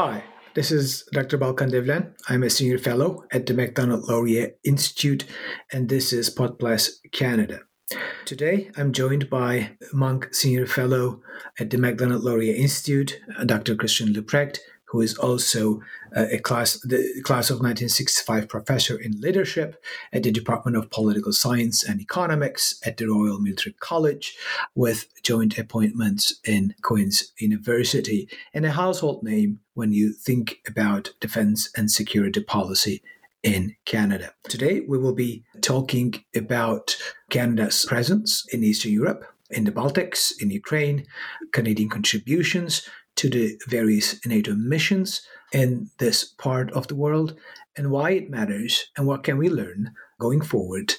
Hi, 0.00 0.22
this 0.54 0.70
is 0.70 1.08
Dr. 1.10 1.38
Balkan 1.38 1.72
Devlen. 1.72 2.12
I'm 2.28 2.44
a 2.44 2.50
senior 2.50 2.78
fellow 2.78 3.24
at 3.32 3.46
the 3.46 3.52
Macdonald 3.52 4.08
Laurier 4.08 4.52
Institute, 4.62 5.24
and 5.72 5.88
this 5.88 6.12
is 6.12 6.30
Pod 6.30 6.56
Bless 6.56 7.00
Canada. 7.10 7.62
Today, 8.24 8.70
I'm 8.76 8.92
joined 8.92 9.28
by 9.28 9.72
Munk 9.92 10.32
Senior 10.32 10.66
Fellow 10.66 11.20
at 11.58 11.70
the 11.70 11.78
Macdonald 11.78 12.22
Laurier 12.22 12.54
Institute, 12.54 13.18
Dr. 13.44 13.74
Christian 13.74 14.14
Leuprecht, 14.14 14.58
who 14.88 15.00
is 15.00 15.16
also 15.18 15.80
uh, 16.16 16.26
a 16.32 16.38
class 16.38 16.80
the 16.80 17.20
class 17.22 17.50
of 17.50 17.56
1965 17.56 18.48
professor 18.48 18.98
in 18.98 19.20
leadership 19.20 19.82
at 20.12 20.22
the 20.22 20.30
Department 20.30 20.76
of 20.76 20.90
Political 20.90 21.32
Science 21.32 21.84
and 21.84 22.00
Economics 22.00 22.80
at 22.84 22.96
the 22.96 23.06
Royal 23.06 23.38
Military 23.38 23.74
College, 23.80 24.36
with 24.74 25.06
joint 25.22 25.58
appointments 25.58 26.40
in 26.44 26.74
Queen's 26.82 27.32
University, 27.38 28.28
and 28.54 28.64
a 28.64 28.72
household 28.72 29.22
name 29.22 29.60
when 29.74 29.92
you 29.92 30.12
think 30.12 30.58
about 30.66 31.12
defense 31.20 31.70
and 31.76 31.90
security 31.90 32.42
policy 32.42 33.02
in 33.42 33.76
Canada. 33.84 34.32
Today, 34.48 34.80
we 34.80 34.98
will 34.98 35.14
be 35.14 35.44
talking 35.60 36.24
about 36.34 36.96
Canada's 37.30 37.84
presence 37.86 38.44
in 38.52 38.64
Eastern 38.64 38.92
Europe, 38.92 39.24
in 39.50 39.64
the 39.64 39.72
Baltics, 39.72 40.32
in 40.40 40.50
Ukraine, 40.50 41.06
Canadian 41.52 41.88
contributions 41.88 42.88
to 43.18 43.28
the 43.28 43.60
various 43.66 44.24
NATO 44.24 44.54
missions 44.54 45.22
in 45.52 45.90
this 45.98 46.24
part 46.24 46.70
of 46.72 46.86
the 46.86 46.94
world 46.94 47.36
and 47.76 47.90
why 47.90 48.12
it 48.12 48.30
matters 48.30 48.90
and 48.96 49.06
what 49.06 49.24
can 49.24 49.38
we 49.38 49.48
learn 49.48 49.92
going 50.20 50.40
forward 50.40 50.94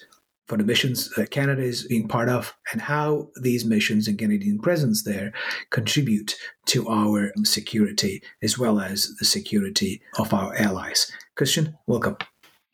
for 0.48 0.58
the 0.58 0.64
missions 0.64 1.12
that 1.12 1.32
Canada 1.32 1.62
is 1.62 1.88
being 1.88 2.08
part 2.08 2.28
of 2.28 2.54
and 2.74 2.82
how 2.82 3.30
these 3.42 3.64
missions 3.64 4.08
and 4.08 4.18
Canadian 4.18 4.60
presence 4.60 5.04
there 5.04 5.32
contribute 5.70 6.36
to 6.66 6.90
our 6.90 7.32
security 7.44 8.22
as 8.42 8.58
well 8.58 8.80
as 8.80 9.16
the 9.20 9.26
security 9.26 10.02
of 10.18 10.34
our 10.34 10.54
allies. 10.56 11.12
Christian, 11.36 11.78
welcome. 11.88 12.18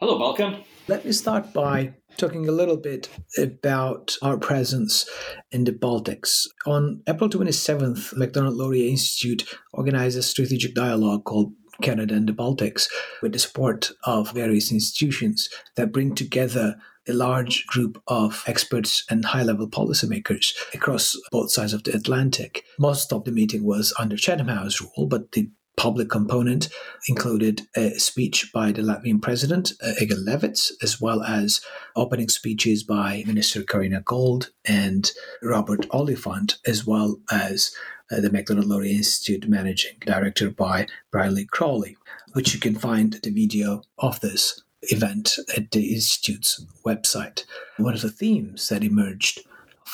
Hello, 0.01 0.17
welcome. 0.19 0.61
Let 0.89 1.05
me 1.05 1.13
start 1.13 1.53
by 1.53 1.93
talking 2.17 2.49
a 2.49 2.51
little 2.51 2.75
bit 2.75 3.07
about 3.37 4.17
our 4.21 4.37
presence 4.37 5.09
in 5.53 5.63
the 5.63 5.71
Baltics. 5.71 6.47
On 6.65 7.01
April 7.07 7.29
27th, 7.29 8.13
Macdonald 8.17 8.55
Laurier 8.55 8.89
Institute 8.89 9.49
organized 9.71 10.17
a 10.17 10.21
strategic 10.21 10.75
dialogue 10.75 11.23
called 11.23 11.53
Canada 11.81 12.13
and 12.13 12.27
the 12.27 12.33
Baltics 12.33 12.89
with 13.21 13.31
the 13.31 13.39
support 13.39 13.89
of 14.03 14.33
various 14.33 14.69
institutions 14.69 15.47
that 15.77 15.93
bring 15.93 16.13
together 16.13 16.75
a 17.07 17.13
large 17.13 17.65
group 17.65 18.01
of 18.07 18.43
experts 18.47 19.05
and 19.09 19.23
high 19.23 19.43
level 19.43 19.69
policymakers 19.69 20.53
across 20.73 21.15
both 21.31 21.51
sides 21.51 21.71
of 21.71 21.85
the 21.85 21.95
Atlantic. 21.95 22.65
Most 22.77 23.13
of 23.13 23.23
the 23.23 23.31
meeting 23.31 23.63
was 23.63 23.93
under 23.97 24.17
Chatham 24.17 24.49
House 24.49 24.81
rule, 24.81 25.07
but 25.07 25.31
the 25.31 25.49
public 25.77 26.09
component 26.09 26.69
included 27.07 27.61
a 27.75 27.91
speech 27.99 28.51
by 28.53 28.71
the 28.71 28.81
Latvian 28.81 29.21
president, 29.21 29.73
uh, 29.83 29.91
Egil 30.01 30.19
Levits, 30.19 30.71
as 30.81 30.99
well 31.01 31.23
as 31.23 31.61
opening 31.95 32.29
speeches 32.29 32.83
by 32.83 33.23
Minister 33.25 33.63
Karina 33.63 34.01
Gould 34.01 34.51
and 34.65 35.11
Robert 35.41 35.85
Oliphant, 35.91 36.57
as 36.65 36.85
well 36.85 37.19
as 37.31 37.75
uh, 38.11 38.19
the 38.21 38.31
Macdonald 38.31 38.67
Laurier 38.67 38.95
Institute 38.95 39.47
managing 39.47 39.97
director 40.05 40.49
by 40.49 40.87
Brian 41.11 41.35
Lee 41.35 41.45
Crowley, 41.45 41.97
which 42.33 42.53
you 42.53 42.59
can 42.59 42.75
find 42.75 43.13
the 43.23 43.31
video 43.31 43.81
of 43.97 44.19
this 44.21 44.61
event 44.83 45.39
at 45.57 45.71
the 45.71 45.93
Institute's 45.93 46.63
website. 46.85 47.43
One 47.77 47.93
of 47.93 48.01
the 48.01 48.09
themes 48.09 48.69
that 48.69 48.83
emerged 48.83 49.41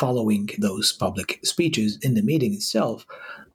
following 0.01 0.49
those 0.57 0.91
public 0.91 1.39
speeches 1.43 1.99
in 2.01 2.15
the 2.15 2.23
meeting 2.23 2.55
itself 2.55 3.05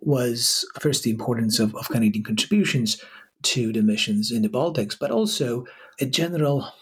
was 0.00 0.64
first 0.78 1.02
the 1.02 1.10
importance 1.10 1.58
of, 1.58 1.74
of 1.74 1.88
Canadian 1.88 2.22
contributions 2.22 3.02
to 3.42 3.72
the 3.72 3.82
missions 3.82 4.30
in 4.30 4.42
the 4.42 4.48
Baltics, 4.48 4.96
but 4.96 5.10
also 5.10 5.64
a 6.00 6.06
general, 6.06 6.72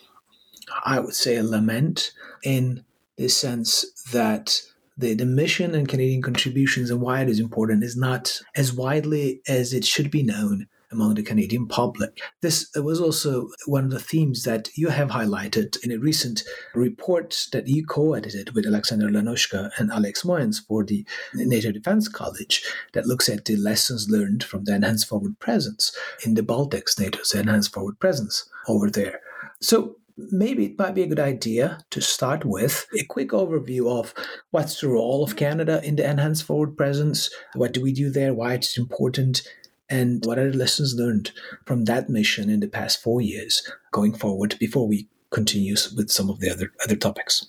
I 0.84 1.00
would 1.00 1.14
say, 1.14 1.36
a 1.36 1.42
lament 1.42 2.12
in 2.42 2.84
the 3.16 3.28
sense 3.28 3.86
that 4.12 4.60
the, 4.98 5.14
the 5.14 5.24
mission 5.24 5.74
and 5.74 5.88
Canadian 5.88 6.20
contributions 6.20 6.90
and 6.90 7.00
why 7.00 7.22
it 7.22 7.30
is 7.30 7.40
important 7.40 7.82
is 7.82 7.96
not 7.96 8.38
as 8.54 8.70
widely 8.70 9.40
as 9.48 9.72
it 9.72 9.86
should 9.86 10.10
be 10.10 10.22
known 10.22 10.66
among 10.94 11.14
the 11.14 11.22
Canadian 11.22 11.66
public. 11.66 12.20
This 12.40 12.70
was 12.76 13.00
also 13.00 13.48
one 13.66 13.84
of 13.84 13.90
the 13.90 14.00
themes 14.00 14.44
that 14.44 14.68
you 14.76 14.88
have 14.88 15.08
highlighted 15.10 15.76
in 15.84 15.90
a 15.92 15.98
recent 15.98 16.42
report 16.74 17.48
that 17.52 17.68
you 17.68 17.84
co 17.84 18.14
edited 18.14 18.54
with 18.54 18.66
Alexander 18.66 19.08
Lanoszka 19.08 19.70
and 19.76 19.90
Alex 19.90 20.22
Moens 20.22 20.64
for 20.66 20.84
the 20.84 21.04
NATO 21.34 21.72
Defense 21.72 22.08
College 22.08 22.64
that 22.92 23.06
looks 23.06 23.28
at 23.28 23.44
the 23.44 23.56
lessons 23.56 24.08
learned 24.08 24.44
from 24.44 24.64
the 24.64 24.74
enhanced 24.74 25.08
forward 25.08 25.38
presence 25.38 25.94
in 26.24 26.34
the 26.34 26.42
Baltics, 26.42 26.98
NATO's 26.98 27.34
enhanced 27.34 27.74
forward 27.74 27.98
presence 28.00 28.48
over 28.68 28.90
there. 28.90 29.20
So, 29.60 29.96
maybe 30.16 30.66
it 30.66 30.78
might 30.78 30.94
be 30.94 31.02
a 31.02 31.08
good 31.08 31.20
idea 31.20 31.78
to 31.90 32.00
start 32.00 32.44
with 32.44 32.86
a 32.98 33.04
quick 33.04 33.30
overview 33.30 33.90
of 33.90 34.14
what's 34.50 34.80
the 34.80 34.88
role 34.88 35.24
of 35.24 35.36
Canada 35.36 35.80
in 35.82 35.96
the 35.96 36.08
enhanced 36.08 36.44
forward 36.44 36.76
presence, 36.76 37.30
what 37.54 37.72
do 37.72 37.82
we 37.82 37.92
do 37.92 38.10
there, 38.10 38.32
why 38.32 38.54
it's 38.54 38.78
important, 38.78 39.42
and 39.94 40.26
what 40.26 40.38
are 40.38 40.50
the 40.50 40.58
lessons 40.58 40.94
learned 40.94 41.30
from 41.66 41.84
that 41.84 42.08
mission 42.08 42.50
in 42.50 42.60
the 42.60 42.66
past 42.66 43.00
four 43.00 43.20
years 43.20 43.62
going 43.92 44.12
forward 44.12 44.56
before 44.58 44.88
we 44.88 45.08
continue 45.30 45.76
with 45.96 46.10
some 46.10 46.28
of 46.28 46.40
the 46.40 46.50
other 46.50 46.72
other 46.84 46.96
topics. 46.96 47.46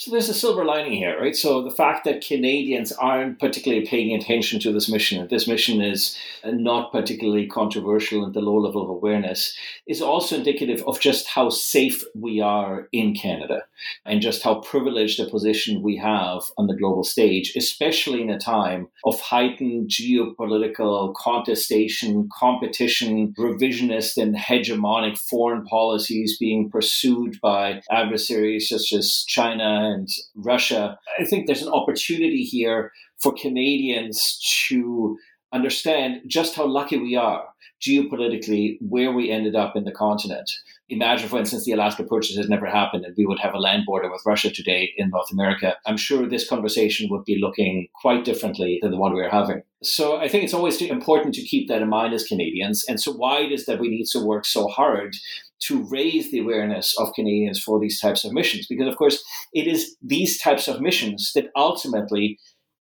So 0.00 0.12
there's 0.12 0.28
a 0.28 0.34
silver 0.34 0.64
lining 0.64 0.92
here, 0.92 1.20
right? 1.20 1.34
So 1.34 1.60
the 1.60 1.72
fact 1.72 2.04
that 2.04 2.24
Canadians 2.24 2.92
aren't 2.92 3.40
particularly 3.40 3.84
paying 3.84 4.14
attention 4.14 4.60
to 4.60 4.70
this 4.70 4.88
mission, 4.88 5.20
that 5.20 5.28
this 5.28 5.48
mission 5.48 5.82
is 5.82 6.16
not 6.44 6.92
particularly 6.92 7.48
controversial 7.48 8.24
at 8.24 8.32
the 8.32 8.40
low 8.40 8.58
level 8.58 8.80
of 8.80 8.90
awareness, 8.90 9.58
is 9.88 10.00
also 10.00 10.36
indicative 10.36 10.84
of 10.86 11.00
just 11.00 11.26
how 11.26 11.48
safe 11.48 12.04
we 12.14 12.40
are 12.40 12.86
in 12.92 13.12
Canada 13.12 13.64
and 14.06 14.22
just 14.22 14.44
how 14.44 14.60
privileged 14.60 15.18
a 15.18 15.28
position 15.28 15.82
we 15.82 15.96
have 15.96 16.42
on 16.56 16.68
the 16.68 16.76
global 16.76 17.02
stage, 17.02 17.52
especially 17.56 18.22
in 18.22 18.30
a 18.30 18.38
time 18.38 18.86
of 19.04 19.18
heightened 19.18 19.90
geopolitical 19.90 21.12
contestation, 21.14 22.28
competition, 22.38 23.34
revisionist 23.36 24.16
and 24.16 24.36
hegemonic 24.36 25.18
foreign 25.18 25.64
policies 25.64 26.38
being 26.38 26.70
pursued 26.70 27.36
by 27.40 27.82
adversaries 27.90 28.68
such 28.68 28.92
as 28.92 29.24
China 29.26 29.87
and 29.88 30.08
Russia. 30.34 30.98
I 31.18 31.24
think 31.24 31.46
there's 31.46 31.62
an 31.62 31.72
opportunity 31.72 32.42
here 32.42 32.92
for 33.22 33.32
Canadians 33.32 34.38
to 34.68 35.16
understand 35.52 36.20
just 36.26 36.54
how 36.54 36.66
lucky 36.66 36.98
we 36.98 37.16
are 37.16 37.44
geopolitically 37.80 38.76
where 38.80 39.12
we 39.12 39.30
ended 39.30 39.54
up 39.54 39.76
in 39.76 39.84
the 39.84 39.92
continent. 39.92 40.50
Imagine, 40.88 41.28
for 41.28 41.38
instance, 41.38 41.64
the 41.64 41.72
Alaska 41.72 42.02
Purchase 42.02 42.36
has 42.36 42.48
never 42.48 42.66
happened 42.66 43.04
and 43.04 43.14
we 43.16 43.26
would 43.26 43.38
have 43.38 43.54
a 43.54 43.58
land 43.58 43.84
border 43.86 44.10
with 44.10 44.22
Russia 44.26 44.50
today 44.50 44.92
in 44.96 45.10
North 45.10 45.30
America. 45.30 45.76
I'm 45.86 45.96
sure 45.96 46.26
this 46.26 46.48
conversation 46.48 47.08
would 47.10 47.24
be 47.24 47.38
looking 47.40 47.88
quite 47.94 48.24
differently 48.24 48.78
than 48.82 48.90
the 48.90 48.96
one 48.96 49.14
we're 49.14 49.30
having. 49.30 49.62
So 49.82 50.16
I 50.16 50.28
think 50.28 50.44
it's 50.44 50.54
always 50.54 50.80
important 50.82 51.34
to 51.34 51.42
keep 51.42 51.68
that 51.68 51.82
in 51.82 51.88
mind 51.88 52.14
as 52.14 52.24
Canadians. 52.24 52.84
And 52.88 53.00
so 53.00 53.12
why 53.12 53.40
it 53.40 53.52
is 53.52 53.66
that 53.66 53.78
we 53.78 53.88
need 53.88 54.06
to 54.06 54.24
work 54.24 54.44
so 54.44 54.66
hard 54.66 55.14
to 55.60 55.86
raise 55.88 56.30
the 56.30 56.40
awareness 56.40 56.98
of 56.98 57.12
Canadians 57.14 57.62
for 57.62 57.78
these 57.78 58.00
types 58.00 58.24
of 58.24 58.32
missions. 58.32 58.66
Because, 58.66 58.88
of 58.88 58.96
course, 58.96 59.22
it 59.52 59.66
is 59.66 59.96
these 60.02 60.40
types 60.40 60.68
of 60.68 60.80
missions 60.80 61.32
that 61.34 61.50
ultimately 61.54 62.38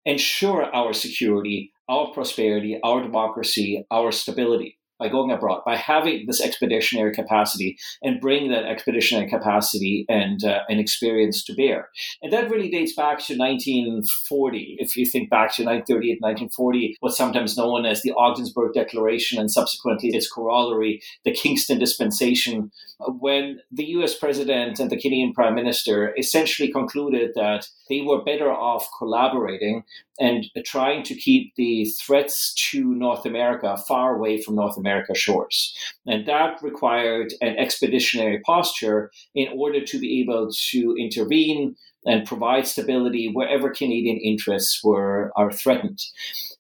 ensure 0.05 0.65
our 0.75 0.93
security, 0.93 1.73
our 1.89 2.13
prosperity, 2.13 2.81
our 2.83 3.03
democracy, 3.03 3.87
our 3.91 4.11
stability 4.11 4.79
by 5.03 5.09
going 5.09 5.33
abroad, 5.33 5.63
by 5.67 5.75
having 5.75 6.27
this 6.27 6.41
expeditionary 6.41 7.13
capacity 7.13 7.77
and 8.03 8.21
bring 8.21 8.51
that 8.51 8.65
expeditionary 8.65 9.29
capacity 9.29 10.07
and 10.09 10.45
uh, 10.45 10.61
and 10.69 10.79
experience 10.79 11.43
to 11.45 11.55
bear. 11.55 11.89
And 12.23 12.33
that 12.33 12.51
really 12.51 12.71
dates 12.71 12.95
back 12.95 13.19
to 13.27 13.37
1940. 13.37 14.77
If 14.79 14.97
you 14.97 15.05
think 15.05 15.29
back 15.29 15.55
to 15.57 15.65
1938, 15.65 16.21
1940, 16.21 16.97
what's 17.01 17.17
sometimes 17.17 17.57
known 17.57 17.85
as 17.85 18.03
the 18.03 18.13
Ogdensburg 18.17 18.75
Declaration 18.75 19.41
and 19.41 19.51
subsequently 19.51 20.11
its 20.11 20.31
corollary, 20.31 21.03
the 21.25 21.33
Kingston 21.33 21.79
Dispensation, 21.79 22.71
when 23.01 23.59
the 23.73 23.87
US 23.97 24.17
president 24.17 24.79
and 24.79 24.91
the 24.91 25.01
Canadian 25.01 25.33
prime 25.33 25.55
minister 25.55 26.15
essentially 26.17 26.71
concluded 26.71 27.33
that 27.35 27.67
they 27.89 28.03
were 28.03 28.23
better 28.23 28.51
off 28.53 28.87
collaborating 28.99 29.83
and 30.19 30.45
trying 30.65 31.03
to 31.05 31.15
keep 31.15 31.55
the 31.57 31.87
threats 32.05 32.55
to 32.71 32.95
North 32.95 33.25
America 33.25 33.77
far 33.89 34.17
away 34.17 34.41
from 34.41 34.57
North 34.57 34.77
America 34.77 35.15
shores. 35.15 35.77
And 36.07 36.27
that 36.27 36.63
required 36.63 37.33
an 37.41 37.57
expeditionary 37.59 38.41
posture 38.41 39.11
in 39.35 39.49
order 39.57 39.85
to 39.85 39.99
be 39.99 40.21
able 40.21 40.51
to 40.71 40.97
intervene 40.99 41.77
and 42.05 42.27
provide 42.27 42.67
stability 42.67 43.31
wherever 43.33 43.71
Canadian 43.71 44.19
interests 44.19 44.81
were 44.83 45.33
are 45.37 45.53
threatened. 45.53 46.01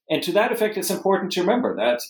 And 0.09 0.23
to 0.23 0.33
that 0.33 0.53
effect, 0.53 0.77
it's 0.77 0.91
important 0.91 1.33
to 1.33 1.41
remember 1.41 1.77
that 1.77 2.01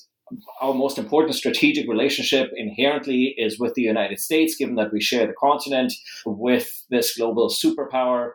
our 0.61 0.75
most 0.75 0.99
important 0.99 1.35
strategic 1.35 1.89
relationship 1.89 2.50
inherently 2.56 3.35
is 3.37 3.59
with 3.59 3.75
the 3.75 3.83
United 3.83 4.19
States, 4.19 4.56
given 4.56 4.77
that 4.77 4.93
we 4.93 5.00
share 5.00 5.27
the 5.27 5.35
continent 5.35 5.93
with 6.25 6.85
this 6.91 7.17
global 7.17 7.50
superpower 7.50 8.33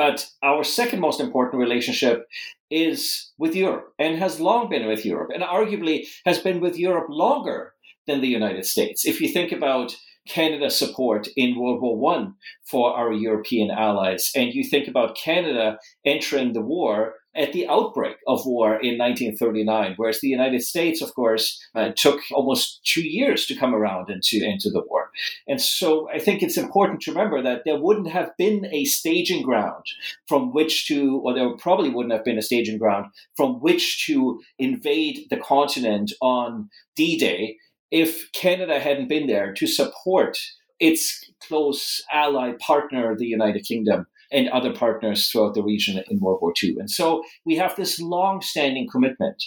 But 0.00 0.30
our 0.42 0.64
second 0.64 1.00
most 1.00 1.20
important 1.20 1.60
relationship 1.60 2.26
is 2.70 3.32
with 3.36 3.54
Europe 3.54 3.92
and 3.98 4.16
has 4.16 4.40
long 4.40 4.70
been 4.70 4.86
with 4.86 5.04
Europe 5.04 5.30
and 5.34 5.42
arguably 5.42 6.06
has 6.24 6.38
been 6.38 6.58
with 6.58 6.78
Europe 6.78 7.08
longer 7.10 7.74
than 8.06 8.22
the 8.22 8.34
United 8.40 8.64
States. 8.64 9.04
If 9.04 9.20
you 9.20 9.28
think 9.28 9.52
about 9.52 9.94
Canada's 10.26 10.78
support 10.78 11.28
in 11.36 11.58
World 11.60 11.82
War 11.82 11.98
One 11.98 12.36
for 12.64 12.96
our 12.96 13.12
European 13.12 13.70
allies, 13.70 14.30
and 14.34 14.54
you 14.54 14.64
think 14.64 14.88
about 14.88 15.18
Canada 15.18 15.76
entering 16.06 16.54
the 16.54 16.62
war 16.62 17.16
at 17.34 17.52
the 17.52 17.68
outbreak 17.68 18.16
of 18.26 18.44
war 18.44 18.72
in 18.72 18.98
1939, 18.98 19.94
whereas 19.96 20.20
the 20.20 20.28
United 20.28 20.62
States, 20.62 21.00
of 21.00 21.14
course, 21.14 21.62
uh, 21.74 21.90
took 21.96 22.20
almost 22.32 22.80
two 22.84 23.02
years 23.02 23.46
to 23.46 23.54
come 23.54 23.74
around 23.74 24.10
into, 24.10 24.44
into 24.44 24.70
the 24.70 24.82
war. 24.88 25.10
And 25.46 25.60
so 25.60 26.08
I 26.10 26.18
think 26.18 26.42
it's 26.42 26.56
important 26.56 27.00
to 27.02 27.12
remember 27.12 27.42
that 27.42 27.62
there 27.64 27.80
wouldn't 27.80 28.08
have 28.08 28.36
been 28.36 28.66
a 28.72 28.84
staging 28.84 29.42
ground 29.42 29.84
from 30.26 30.52
which 30.52 30.86
to, 30.88 31.20
or 31.24 31.34
there 31.34 31.56
probably 31.56 31.90
wouldn't 31.90 32.14
have 32.14 32.24
been 32.24 32.38
a 32.38 32.42
staging 32.42 32.78
ground 32.78 33.06
from 33.36 33.60
which 33.60 34.06
to 34.06 34.40
invade 34.58 35.26
the 35.30 35.36
continent 35.36 36.12
on 36.20 36.68
D 36.96 37.16
Day 37.16 37.56
if 37.90 38.30
Canada 38.32 38.78
hadn't 38.78 39.08
been 39.08 39.26
there 39.26 39.52
to 39.54 39.66
support 39.66 40.38
its 40.78 41.30
close 41.46 42.02
ally 42.12 42.52
partner, 42.60 43.14
the 43.16 43.26
United 43.26 43.64
Kingdom, 43.66 44.06
and 44.32 44.48
other 44.48 44.72
partners 44.72 45.28
throughout 45.28 45.54
the 45.54 45.62
region 45.62 46.02
in 46.08 46.20
World 46.20 46.38
War 46.40 46.52
II. 46.62 46.76
And 46.78 46.90
so 46.90 47.22
we 47.44 47.56
have 47.56 47.76
this 47.76 48.00
long 48.00 48.40
standing 48.40 48.88
commitment 48.88 49.42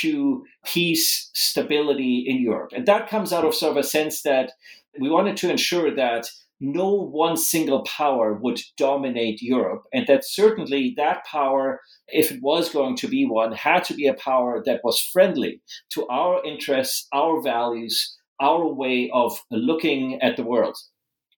to 0.00 0.44
peace, 0.64 1.30
stability 1.34 2.24
in 2.26 2.40
Europe. 2.40 2.70
And 2.74 2.86
that 2.86 3.08
comes 3.08 3.32
out 3.32 3.44
of 3.44 3.54
sort 3.54 3.72
of 3.72 3.76
a 3.78 3.82
sense 3.82 4.22
that 4.22 4.52
we 4.98 5.10
wanted 5.10 5.36
to 5.38 5.50
ensure 5.50 5.94
that 5.94 6.28
no 6.64 6.92
one 6.92 7.36
single 7.36 7.82
power 7.82 8.34
would 8.34 8.60
dominate 8.76 9.42
Europe, 9.42 9.82
and 9.92 10.06
that 10.06 10.24
certainly 10.24 10.94
that 10.96 11.24
power, 11.24 11.80
if 12.06 12.30
it 12.30 12.40
was 12.40 12.68
going 12.68 12.94
to 12.98 13.08
be 13.08 13.26
one, 13.26 13.50
had 13.50 13.82
to 13.82 13.94
be 13.94 14.06
a 14.06 14.14
power 14.14 14.62
that 14.64 14.80
was 14.84 15.00
friendly 15.00 15.60
to 15.90 16.06
our 16.06 16.40
interests, 16.44 17.08
our 17.12 17.42
values, 17.42 18.16
our 18.40 18.64
way 18.72 19.10
of 19.12 19.42
looking 19.50 20.22
at 20.22 20.36
the 20.36 20.44
world. 20.44 20.76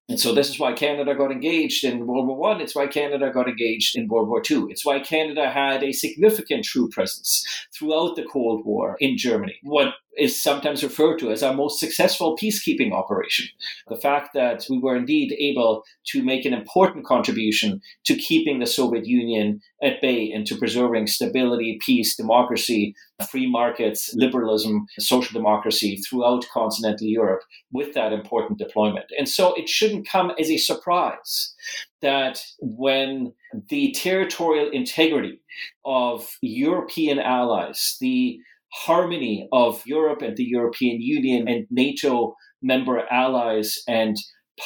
And 0.09 0.21
so 0.21 0.35
this 0.35 0.51
is 0.51 0.59
why 0.59 0.75
Canada 0.75 1.15
got 1.15 1.33
engaged 1.33 1.83
in 1.83 2.07
World 2.07 2.27
War 2.27 2.37
One. 2.37 2.61
It's 2.61 2.75
why 2.75 2.87
Canada 2.87 3.31
got 3.33 3.49
engaged 3.49 3.97
in 3.97 4.07
World 4.07 4.29
War 4.29 4.43
Two. 4.43 4.69
It's 4.69 4.85
why 4.85 5.01
Canada 5.01 5.49
had 5.49 5.83
a 5.83 5.93
significant 5.93 6.65
troop 6.65 6.93
presence 6.93 7.45
throughout 7.75 8.15
the 8.15 8.25
Cold 8.25 8.67
War 8.67 8.97
in 9.01 9.17
Germany. 9.17 9.59
What 9.63 9.95
is 10.17 10.41
sometimes 10.41 10.83
referred 10.83 11.19
to 11.19 11.31
as 11.31 11.43
our 11.43 11.55
most 11.55 11.81
successful 11.81 12.37
peacekeeping 12.37 12.93
operation. 12.93 13.47
The 13.89 13.97
fact 13.97 14.31
that 14.35 14.65
we 14.71 14.79
were 14.79 14.97
indeed 14.97 15.35
able 15.39 15.85
to 16.07 16.23
make 16.23 16.45
an 16.45 16.55
important 16.55 17.05
contribution 17.05 17.81
to 18.05 18.15
keeping 18.15 18.59
the 18.59 18.67
Soviet 18.67 19.07
Union 19.07 19.61
at 19.83 20.01
bay 20.01 20.31
and 20.31 20.47
to 20.47 20.57
preserving 20.57 21.07
stability, 21.07 21.79
peace, 21.85 22.17
democracy, 22.17 22.95
free 23.31 23.49
markets, 23.49 24.13
liberalism, 24.15 24.87
social 24.99 25.33
democracy 25.33 25.97
throughout 25.97 26.47
continental 26.53 27.07
Europe 27.07 27.43
with 27.73 27.95
that 27.95 28.13
important 28.13 28.59
deployment. 28.59 29.07
And 29.19 29.29
so 29.29 29.55
it 29.55 29.69
shouldn't 29.69 30.09
come 30.09 30.33
as 30.39 30.51
a 30.51 30.57
surprise 30.57 31.55
that 32.03 32.45
when 32.61 33.33
the 33.69 33.93
territorial 33.93 34.69
integrity 34.71 35.41
of 35.85 36.37
European 36.43 37.19
allies, 37.19 37.97
the 38.01 38.39
harmony 38.75 39.49
of 39.53 39.83
Europe 39.87 40.21
and 40.23 40.37
the 40.37 40.45
European 40.45 41.01
Union 41.01 41.49
and 41.49 41.67
NATO 41.71 42.35
member 42.63 43.07
allies 43.11 43.79
and 43.87 44.17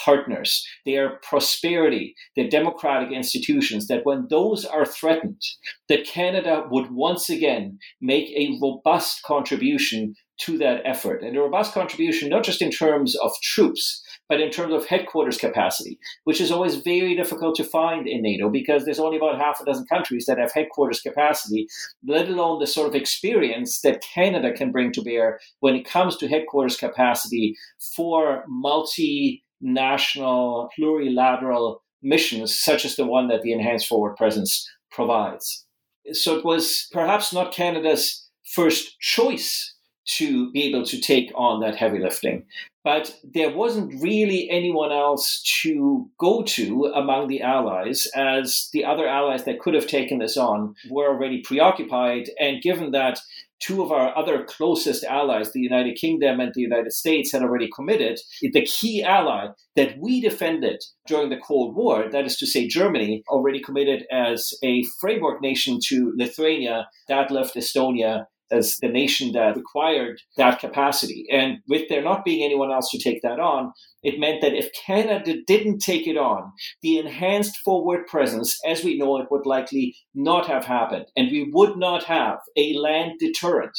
partners, 0.04 0.66
their 0.84 1.18
prosperity, 1.22 2.14
their 2.36 2.48
democratic 2.48 3.12
institutions, 3.12 3.86
that 3.86 4.04
when 4.04 4.26
those 4.30 4.64
are 4.64 4.84
threatened, 4.84 5.40
that 5.88 6.06
Canada 6.06 6.64
would 6.70 6.90
once 6.90 7.30
again 7.30 7.78
make 8.00 8.28
a 8.30 8.58
robust 8.62 9.22
contribution 9.22 10.14
to 10.38 10.56
that 10.58 10.82
effort. 10.84 11.22
And 11.22 11.36
a 11.36 11.40
robust 11.40 11.74
contribution, 11.74 12.28
not 12.28 12.44
just 12.44 12.62
in 12.62 12.70
terms 12.70 13.16
of 13.16 13.32
troops, 13.42 14.02
but 14.28 14.40
in 14.40 14.50
terms 14.50 14.74
of 14.74 14.86
headquarters 14.86 15.38
capacity, 15.38 15.98
which 16.24 16.40
is 16.40 16.50
always 16.50 16.76
very 16.76 17.16
difficult 17.16 17.56
to 17.56 17.64
find 17.64 18.06
in 18.06 18.22
NATO 18.22 18.50
because 18.50 18.84
there's 18.84 19.00
only 19.00 19.16
about 19.16 19.40
half 19.40 19.60
a 19.60 19.64
dozen 19.64 19.86
countries 19.86 20.26
that 20.26 20.38
have 20.38 20.52
headquarters 20.52 21.00
capacity, 21.00 21.66
let 22.06 22.28
alone 22.28 22.60
the 22.60 22.66
sort 22.66 22.88
of 22.88 22.94
experience 22.94 23.80
that 23.80 24.02
Canada 24.02 24.52
can 24.52 24.70
bring 24.70 24.92
to 24.92 25.02
bear 25.02 25.40
when 25.60 25.74
it 25.74 25.84
comes 25.84 26.16
to 26.18 26.28
headquarters 26.28 26.76
capacity 26.76 27.56
for 27.96 28.44
multinational, 28.50 30.68
plurilateral 30.78 31.78
missions, 32.02 32.56
such 32.56 32.84
as 32.84 32.96
the 32.96 33.06
one 33.06 33.28
that 33.28 33.42
the 33.42 33.52
Enhanced 33.52 33.88
Forward 33.88 34.16
Presence 34.16 34.68
provides. 34.90 35.64
So 36.12 36.36
it 36.36 36.44
was 36.44 36.88
perhaps 36.92 37.32
not 37.32 37.52
Canada's 37.52 38.28
first 38.44 39.00
choice 39.00 39.74
to 40.16 40.50
be 40.52 40.62
able 40.64 40.84
to 40.86 41.00
take 41.00 41.30
on 41.34 41.60
that 41.60 41.76
heavy 41.76 41.98
lifting. 41.98 42.44
But 42.84 43.14
there 43.22 43.54
wasn't 43.54 44.00
really 44.02 44.48
anyone 44.50 44.92
else 44.92 45.42
to 45.62 46.08
go 46.18 46.42
to 46.42 46.90
among 46.94 47.28
the 47.28 47.42
allies, 47.42 48.06
as 48.14 48.70
the 48.72 48.84
other 48.84 49.06
allies 49.06 49.44
that 49.44 49.60
could 49.60 49.74
have 49.74 49.86
taken 49.86 50.18
this 50.18 50.36
on 50.36 50.74
were 50.88 51.08
already 51.08 51.42
preoccupied. 51.42 52.30
And 52.40 52.62
given 52.62 52.92
that 52.92 53.20
two 53.60 53.82
of 53.82 53.92
our 53.92 54.16
other 54.16 54.44
closest 54.44 55.04
allies, 55.04 55.52
the 55.52 55.60
United 55.60 55.96
Kingdom 55.96 56.40
and 56.40 56.52
the 56.54 56.62
United 56.62 56.92
States, 56.92 57.32
had 57.32 57.42
already 57.42 57.68
committed, 57.74 58.20
the 58.40 58.64
key 58.64 59.02
ally 59.02 59.48
that 59.76 59.98
we 59.98 60.20
defended 60.20 60.82
during 61.06 61.28
the 61.28 61.36
Cold 61.36 61.74
War, 61.74 62.08
that 62.10 62.24
is 62.24 62.36
to 62.36 62.46
say, 62.46 62.68
Germany, 62.68 63.22
already 63.28 63.60
committed 63.60 64.06
as 64.10 64.54
a 64.62 64.84
framework 65.00 65.42
nation 65.42 65.78
to 65.88 66.14
Lithuania, 66.16 66.88
that 67.08 67.30
left 67.30 67.56
Estonia 67.56 68.26
as 68.50 68.76
the 68.80 68.88
nation 68.88 69.32
that 69.32 69.56
required 69.56 70.20
that 70.36 70.60
capacity. 70.60 71.26
And 71.30 71.58
with 71.68 71.88
there 71.88 72.02
not 72.02 72.24
being 72.24 72.44
anyone 72.44 72.72
else 72.72 72.90
to 72.90 72.98
take 72.98 73.22
that 73.22 73.40
on, 73.40 73.72
it 74.02 74.20
meant 74.20 74.40
that 74.42 74.54
if 74.54 74.72
Canada 74.72 75.34
didn't 75.46 75.80
take 75.80 76.06
it 76.06 76.16
on, 76.16 76.52
the 76.82 76.98
enhanced 76.98 77.58
forward 77.58 78.06
presence, 78.06 78.58
as 78.66 78.84
we 78.84 78.96
know 78.96 79.18
it, 79.18 79.30
would 79.30 79.46
likely 79.46 79.96
not 80.14 80.46
have 80.46 80.64
happened. 80.64 81.06
And 81.16 81.30
we 81.30 81.50
would 81.52 81.76
not 81.76 82.04
have 82.04 82.38
a 82.56 82.74
land 82.74 83.18
deterrent 83.18 83.76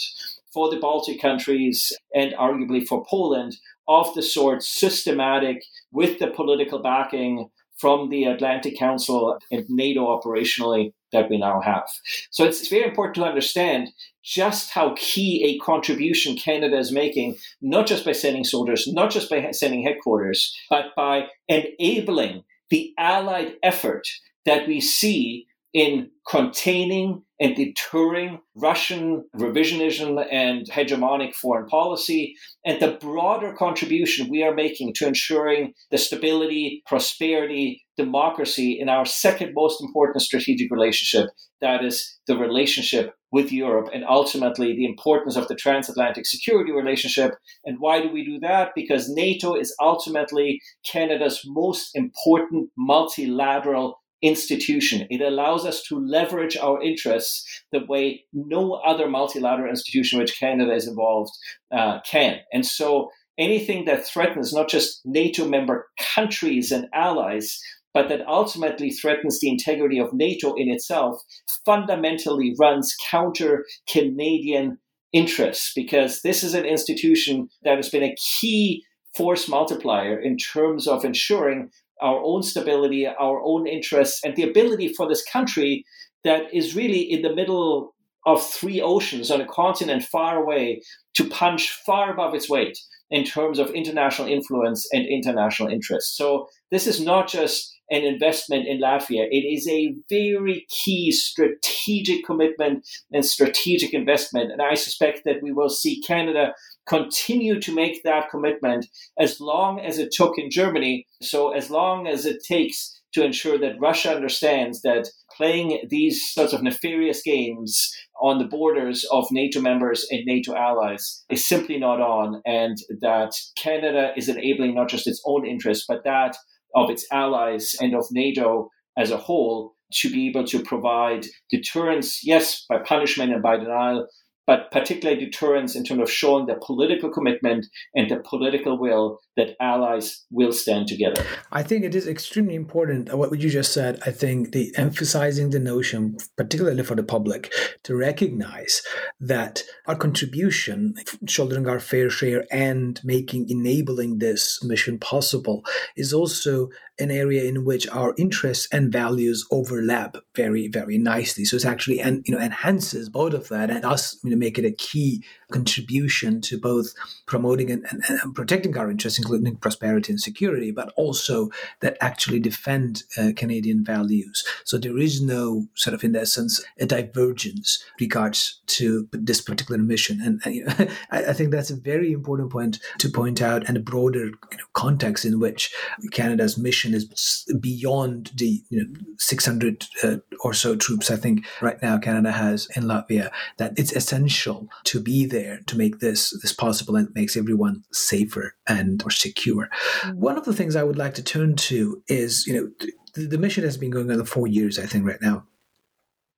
for 0.54 0.70
the 0.70 0.80
Baltic 0.80 1.22
countries 1.22 1.96
and 2.14 2.34
arguably 2.34 2.86
for 2.86 3.06
Poland 3.06 3.56
of 3.88 4.14
the 4.14 4.22
sort 4.22 4.64
systematic 4.64 5.64
with 5.92 6.20
the 6.20 6.28
political 6.28 6.80
backing 6.80 7.50
from 7.78 8.10
the 8.10 8.26
Atlantic 8.26 8.78
Council 8.78 9.38
and 9.52 9.66
NATO 9.70 10.08
operationally 10.08 10.94
that 11.12 11.30
we 11.30 11.38
now 11.38 11.62
have. 11.62 11.88
So 12.32 12.44
it's 12.44 12.68
very 12.68 12.88
important 12.88 13.16
to 13.16 13.26
understand 13.26 13.90
just 14.24 14.72
how 14.72 14.94
key 14.98 15.44
a 15.46 15.64
contribution 15.64 16.36
Canada 16.36 16.78
is 16.78 16.92
making, 16.92 17.38
not 17.62 17.88
just 17.88 18.06
by 18.06 18.12
sending 18.12 18.44
soldiers, 18.44 18.88
not 18.88 19.12
just 19.12 19.30
by 19.30 19.50
sending 19.52 19.84
headquarters, 19.84 20.56
but 20.70 20.86
by 20.96 21.28
enabling 21.48 22.44
the 22.70 22.94
allied 22.98 23.54
effort 23.64 24.08
that 24.46 24.68
we 24.68 24.80
see 24.80 25.46
in 25.74 26.10
containing 26.28 27.22
and 27.40 27.56
deterring 27.56 28.40
Russian 28.56 29.24
revisionism 29.36 30.26
and 30.32 30.70
hegemonic 30.70 31.34
foreign 31.34 31.68
policy, 31.68 32.36
and 32.66 32.82
the 32.82 32.98
broader 33.00 33.54
contribution 33.54 34.30
we 34.30 34.44
are 34.44 34.54
making 34.54 34.94
to 34.96 35.08
ensuring 35.08 35.74
the 35.92 35.98
stability, 35.98 36.84
prosperity, 36.86 37.84
democracy 38.06 38.70
in 38.82 38.88
our 38.90 39.06
second 39.06 39.50
most 39.54 39.78
important 39.82 40.22
strategic 40.30 40.70
relationship 40.72 41.28
that 41.62 41.84
is, 41.84 42.20
the 42.28 42.38
relationship 42.38 43.14
with 43.32 43.52
Europe, 43.52 43.90
and 43.94 44.04
ultimately 44.08 44.76
the 44.76 44.86
importance 44.86 45.36
of 45.36 45.48
the 45.48 45.56
transatlantic 45.56 46.26
security 46.26 46.72
relationship. 46.72 47.32
And 47.66 47.78
why 47.80 48.02
do 48.02 48.10
we 48.12 48.26
do 48.26 48.40
that? 48.40 48.70
Because 48.76 49.10
NATO 49.10 49.56
is 49.56 49.76
ultimately 49.82 50.60
Canada's 50.86 51.42
most 51.46 51.92
important 51.96 52.70
multilateral 52.78 54.00
institution. 54.22 55.08
It 55.10 55.22
allows 55.22 55.66
us 55.66 55.82
to 55.84 55.96
leverage 55.98 56.58
our 56.58 56.82
interests 56.82 57.64
the 57.72 57.86
way 57.88 58.26
no 58.34 58.74
other 58.74 59.08
multilateral 59.08 59.70
institution 59.70 60.20
which 60.20 60.40
Canada 60.40 60.74
is 60.74 60.88
involved 60.88 61.32
uh, 61.72 62.00
can. 62.02 62.40
And 62.52 62.66
so 62.66 63.10
anything 63.38 63.86
that 63.86 64.06
threatens 64.06 64.54
not 64.54 64.70
just 64.70 65.02
NATO 65.06 65.48
member 65.48 65.88
countries 66.16 66.72
and 66.72 66.88
allies, 66.94 67.60
but 67.94 68.10
that 68.10 68.28
ultimately 68.28 68.92
threatens 68.92 69.40
the 69.40 69.50
integrity 69.50 70.00
of 70.00 70.14
NATO 70.14 70.54
in 70.56 70.70
itself, 70.70 71.22
fundamentally 71.66 72.56
runs 72.60 72.96
counter 73.10 73.66
Canadian 73.88 74.78
interests 75.12 75.72
because 75.76 76.22
this 76.22 76.44
is 76.44 76.54
an 76.54 76.66
institution 76.66 77.50
that 77.64 77.78
has 77.78 77.90
been 77.90 78.04
a 78.04 78.16
key 78.40 78.84
force 79.16 79.48
multiplier 79.48 80.20
in 80.20 80.38
terms 80.38 80.88
of 80.88 81.04
ensuring 81.04 81.70
our 82.02 82.22
own 82.24 82.44
stability, 82.44 83.08
our 83.08 83.42
own 83.44 83.68
interests, 83.68 84.24
and 84.24 84.36
the 84.36 84.44
ability 84.44 84.94
for 84.94 85.08
this 85.08 85.24
country 85.24 85.84
that 86.24 86.44
is 86.54 86.76
really 86.76 87.00
in 87.00 87.22
the 87.22 87.34
middle 87.34 87.96
of 88.26 88.44
three 88.44 88.82
oceans 88.82 89.32
on 89.32 89.42
a 89.42 89.48
continent 89.48 90.04
far 90.04 90.42
away 90.42 90.82
to 91.16 91.28
punch 91.30 91.72
far 91.86 92.14
above 92.14 92.36
its 92.36 92.50
weight 92.50 92.78
in 93.10 93.24
terms 93.24 93.58
of 93.58 93.72
international 93.72 94.28
influence 94.28 94.88
and 94.94 95.08
international 95.08 95.70
interest. 95.70 96.16
So 96.16 96.48
this 96.70 96.86
is 96.86 97.02
not 97.02 97.28
just 97.28 97.79
an 97.92 98.04
investment 98.04 98.68
in 98.68 98.80
Latvia. 98.80 99.28
It 99.30 99.46
is 99.48 99.68
a 99.68 99.96
very 100.10 100.66
key 100.70 101.12
strategic 101.12 102.24
commitment 102.26 102.88
and 103.12 103.26
strategic 103.26 103.94
investment. 103.94 104.52
And 104.52 104.62
I 104.62 104.76
suspect 104.76 105.22
that 105.26 105.42
we 105.42 105.52
will 105.52 105.70
see 105.70 106.02
Canada 106.02 106.54
continue 106.88 107.60
to 107.62 107.74
make 107.74 108.04
that 108.04 108.30
commitment 108.30 108.88
as 109.20 109.40
long 109.40 109.80
as 109.80 109.98
it 109.98 110.12
took 110.12 110.38
in 110.38 110.50
Germany. 110.50 111.08
So, 111.22 111.52
as 111.52 111.70
long 111.70 112.08
as 112.08 112.26
it 112.26 112.44
takes 112.48 113.00
to 113.14 113.24
ensure 113.24 113.58
that 113.58 113.80
Russia 113.80 114.14
understands 114.14 114.82
that 114.82 115.10
playing 115.36 115.80
these 115.90 116.22
sorts 116.32 116.54
of 116.54 116.62
nefarious 116.62 117.22
games 117.24 117.92
on 118.22 118.38
the 118.38 118.46
borders 118.46 119.06
of 119.12 119.26
NATO 119.32 119.62
members 119.62 120.06
and 120.12 120.22
NATO 120.26 120.56
allies 120.56 121.24
is 121.30 121.48
simply 121.48 121.80
not 121.80 122.02
on, 122.02 122.42
and 122.46 122.78
that 123.02 123.32
Canada 123.56 124.12
is 124.16 124.30
enabling 124.30 124.76
not 124.76 124.90
just 124.90 125.08
its 125.08 125.22
own 125.26 125.48
interests, 125.48 125.86
but 125.88 126.04
that 126.04 126.36
of 126.76 126.90
its 126.90 127.06
allies 127.12 127.76
and 127.80 127.96
of 127.96 128.06
NATO 128.12 128.70
as 128.98 129.12
a 129.12 129.18
whole 129.18 129.76
to 129.92 130.12
be 130.12 130.28
able 130.28 130.46
to 130.46 130.62
provide 130.62 131.26
deterrence, 131.50 132.26
yes, 132.26 132.66
by 132.70 132.78
punishment 132.80 133.34
and 133.34 133.42
by 133.42 133.58
denial, 133.58 134.08
but 134.50 134.72
particularly 134.72 135.24
deterrence 135.24 135.76
in 135.76 135.84
terms 135.84 136.02
of 136.02 136.12
showing 136.12 136.48
the 136.48 136.56
political 136.56 137.12
commitment 137.12 137.68
and 137.94 138.10
the 138.10 138.18
political 138.28 138.80
will 138.80 139.20
that 139.38 139.56
allies 139.62 140.26
will 140.32 140.52
stand 140.52 140.88
together. 140.88 141.24
I 141.52 141.62
think 141.62 141.86
it 141.86 141.94
is 141.94 142.08
extremely 142.08 142.56
important 142.56 143.14
what 143.14 143.40
you 143.40 143.52
just 143.52 143.72
said. 143.72 144.00
I 144.08 144.12
think 144.12 144.52
the 144.52 144.74
emphasizing 144.76 145.52
the 145.52 145.60
notion, 145.60 146.18
particularly 146.36 146.82
for 146.82 146.96
the 146.96 147.04
public, 147.04 147.54
to 147.84 147.96
recognize 147.96 148.82
that 149.20 149.62
our 149.86 149.96
contribution, 149.96 150.96
shouldering 151.28 151.68
our 151.68 151.80
fair 151.80 152.10
share 152.10 152.44
and 152.52 153.00
making 153.04 153.52
enabling 153.52 154.18
this 154.18 154.64
mission 154.64 154.98
possible, 154.98 155.64
is 155.96 156.12
also 156.12 156.70
an 157.00 157.12
area 157.12 157.44
in 157.44 157.66
which 157.66 157.88
our 157.90 158.14
interests 158.18 158.68
and 158.72 158.92
values 158.92 159.46
overlap 159.52 160.18
very, 160.36 160.68
very 160.68 160.98
nicely. 160.98 161.46
So 161.46 161.56
it's 161.56 161.66
actually 161.66 162.00
and 162.00 162.24
you 162.26 162.36
know 162.36 162.42
enhances 162.42 163.10
both 163.10 163.34
of 163.34 163.50
that 163.50 163.70
and 163.70 163.86
us 163.86 164.20
you 164.24 164.32
know, 164.32 164.38
make 164.38 164.58
it 164.58 164.66
a 164.66 164.72
key 164.72 165.24
contribution 165.52 166.42
to 166.42 166.58
both 166.58 166.94
promoting 167.26 167.72
and, 167.72 167.86
and, 167.90 168.04
and, 168.08 168.36
protecting 168.36 168.78
our 168.78 168.90
interests, 168.90 169.20
including 169.20 169.56
prosperity 169.58 170.12
and 170.12 170.22
security, 170.22 170.72
but 170.72 170.94
also 170.96 171.50
that 171.82 171.98
actually 172.02 172.40
defend 172.40 173.04
uh, 173.18 173.32
Canadian 173.36 173.84
values. 173.84 174.44
So 174.64 174.78
there 174.78 174.98
is 174.98 175.22
no 175.22 175.68
sort 175.76 175.94
of, 175.94 176.04
in 176.04 176.12
that 176.14 176.28
sense, 176.28 176.64
a 176.80 176.86
divergence 176.86 177.84
regards 178.00 178.62
to 178.68 179.08
this 179.12 179.42
particular 179.42 179.82
mission. 179.82 180.22
And, 180.22 180.42
and 180.46 180.56
you 180.56 180.66
know, 180.66 180.74
I, 181.12 181.26
I, 181.26 181.34
think 181.34 181.52
that's 181.52 181.72
a 181.72 181.76
very 181.76 182.12
important 182.12 182.52
point 182.52 182.80
to 183.00 183.10
point 183.10 183.42
out, 183.42 183.68
and 183.68 183.78
a 183.78 183.82
broader 183.82 184.26
you 184.26 184.58
know, 184.58 184.66
context 184.74 185.26
in 185.26 185.40
which 185.40 185.74
Canada's 186.12 186.58
mission 186.58 186.94
is 186.94 187.46
beyond 187.60 188.32
the 188.36 188.62
you 188.70 188.84
know 188.84 189.00
600 189.18 189.88
uh, 190.04 190.18
or 190.42 190.54
so 190.54 190.76
troops. 190.76 191.10
I 191.10 191.16
think 191.16 191.46
right 191.62 191.82
now 191.82 191.98
Canada 191.98 192.32
has 192.32 192.68
in 192.76 192.84
Latvia 192.84 193.32
that 193.58 193.78
it's 193.78 193.92
essential 193.92 194.68
to 194.86 195.00
be 195.00 195.26
there 195.26 195.39
there 195.42 195.60
to 195.68 195.78
make 195.78 196.00
this 196.00 196.32
this 196.42 196.54
possible 196.54 196.96
and 196.96 197.10
makes 197.14 197.38
everyone 197.38 197.84
safer 197.92 198.56
and 198.68 199.02
more 199.04 199.12
secure. 199.12 199.70
Mm-hmm. 200.02 200.20
One 200.20 200.38
of 200.38 200.46
the 200.46 200.54
things 200.54 200.76
I 200.76 200.84
would 200.84 200.98
like 200.98 201.14
to 201.16 201.24
turn 201.24 201.56
to 201.56 202.02
is, 202.08 202.46
you 202.48 202.54
know, 202.54 202.70
the, 203.14 203.28
the 203.28 203.38
mission 203.38 203.64
has 203.64 203.78
been 203.78 203.92
going 203.92 204.12
on 204.12 204.20
for 204.20 204.26
four 204.26 204.48
years, 204.48 204.78
I 204.78 204.86
think, 204.86 205.06
right 205.06 205.22
now 205.22 205.46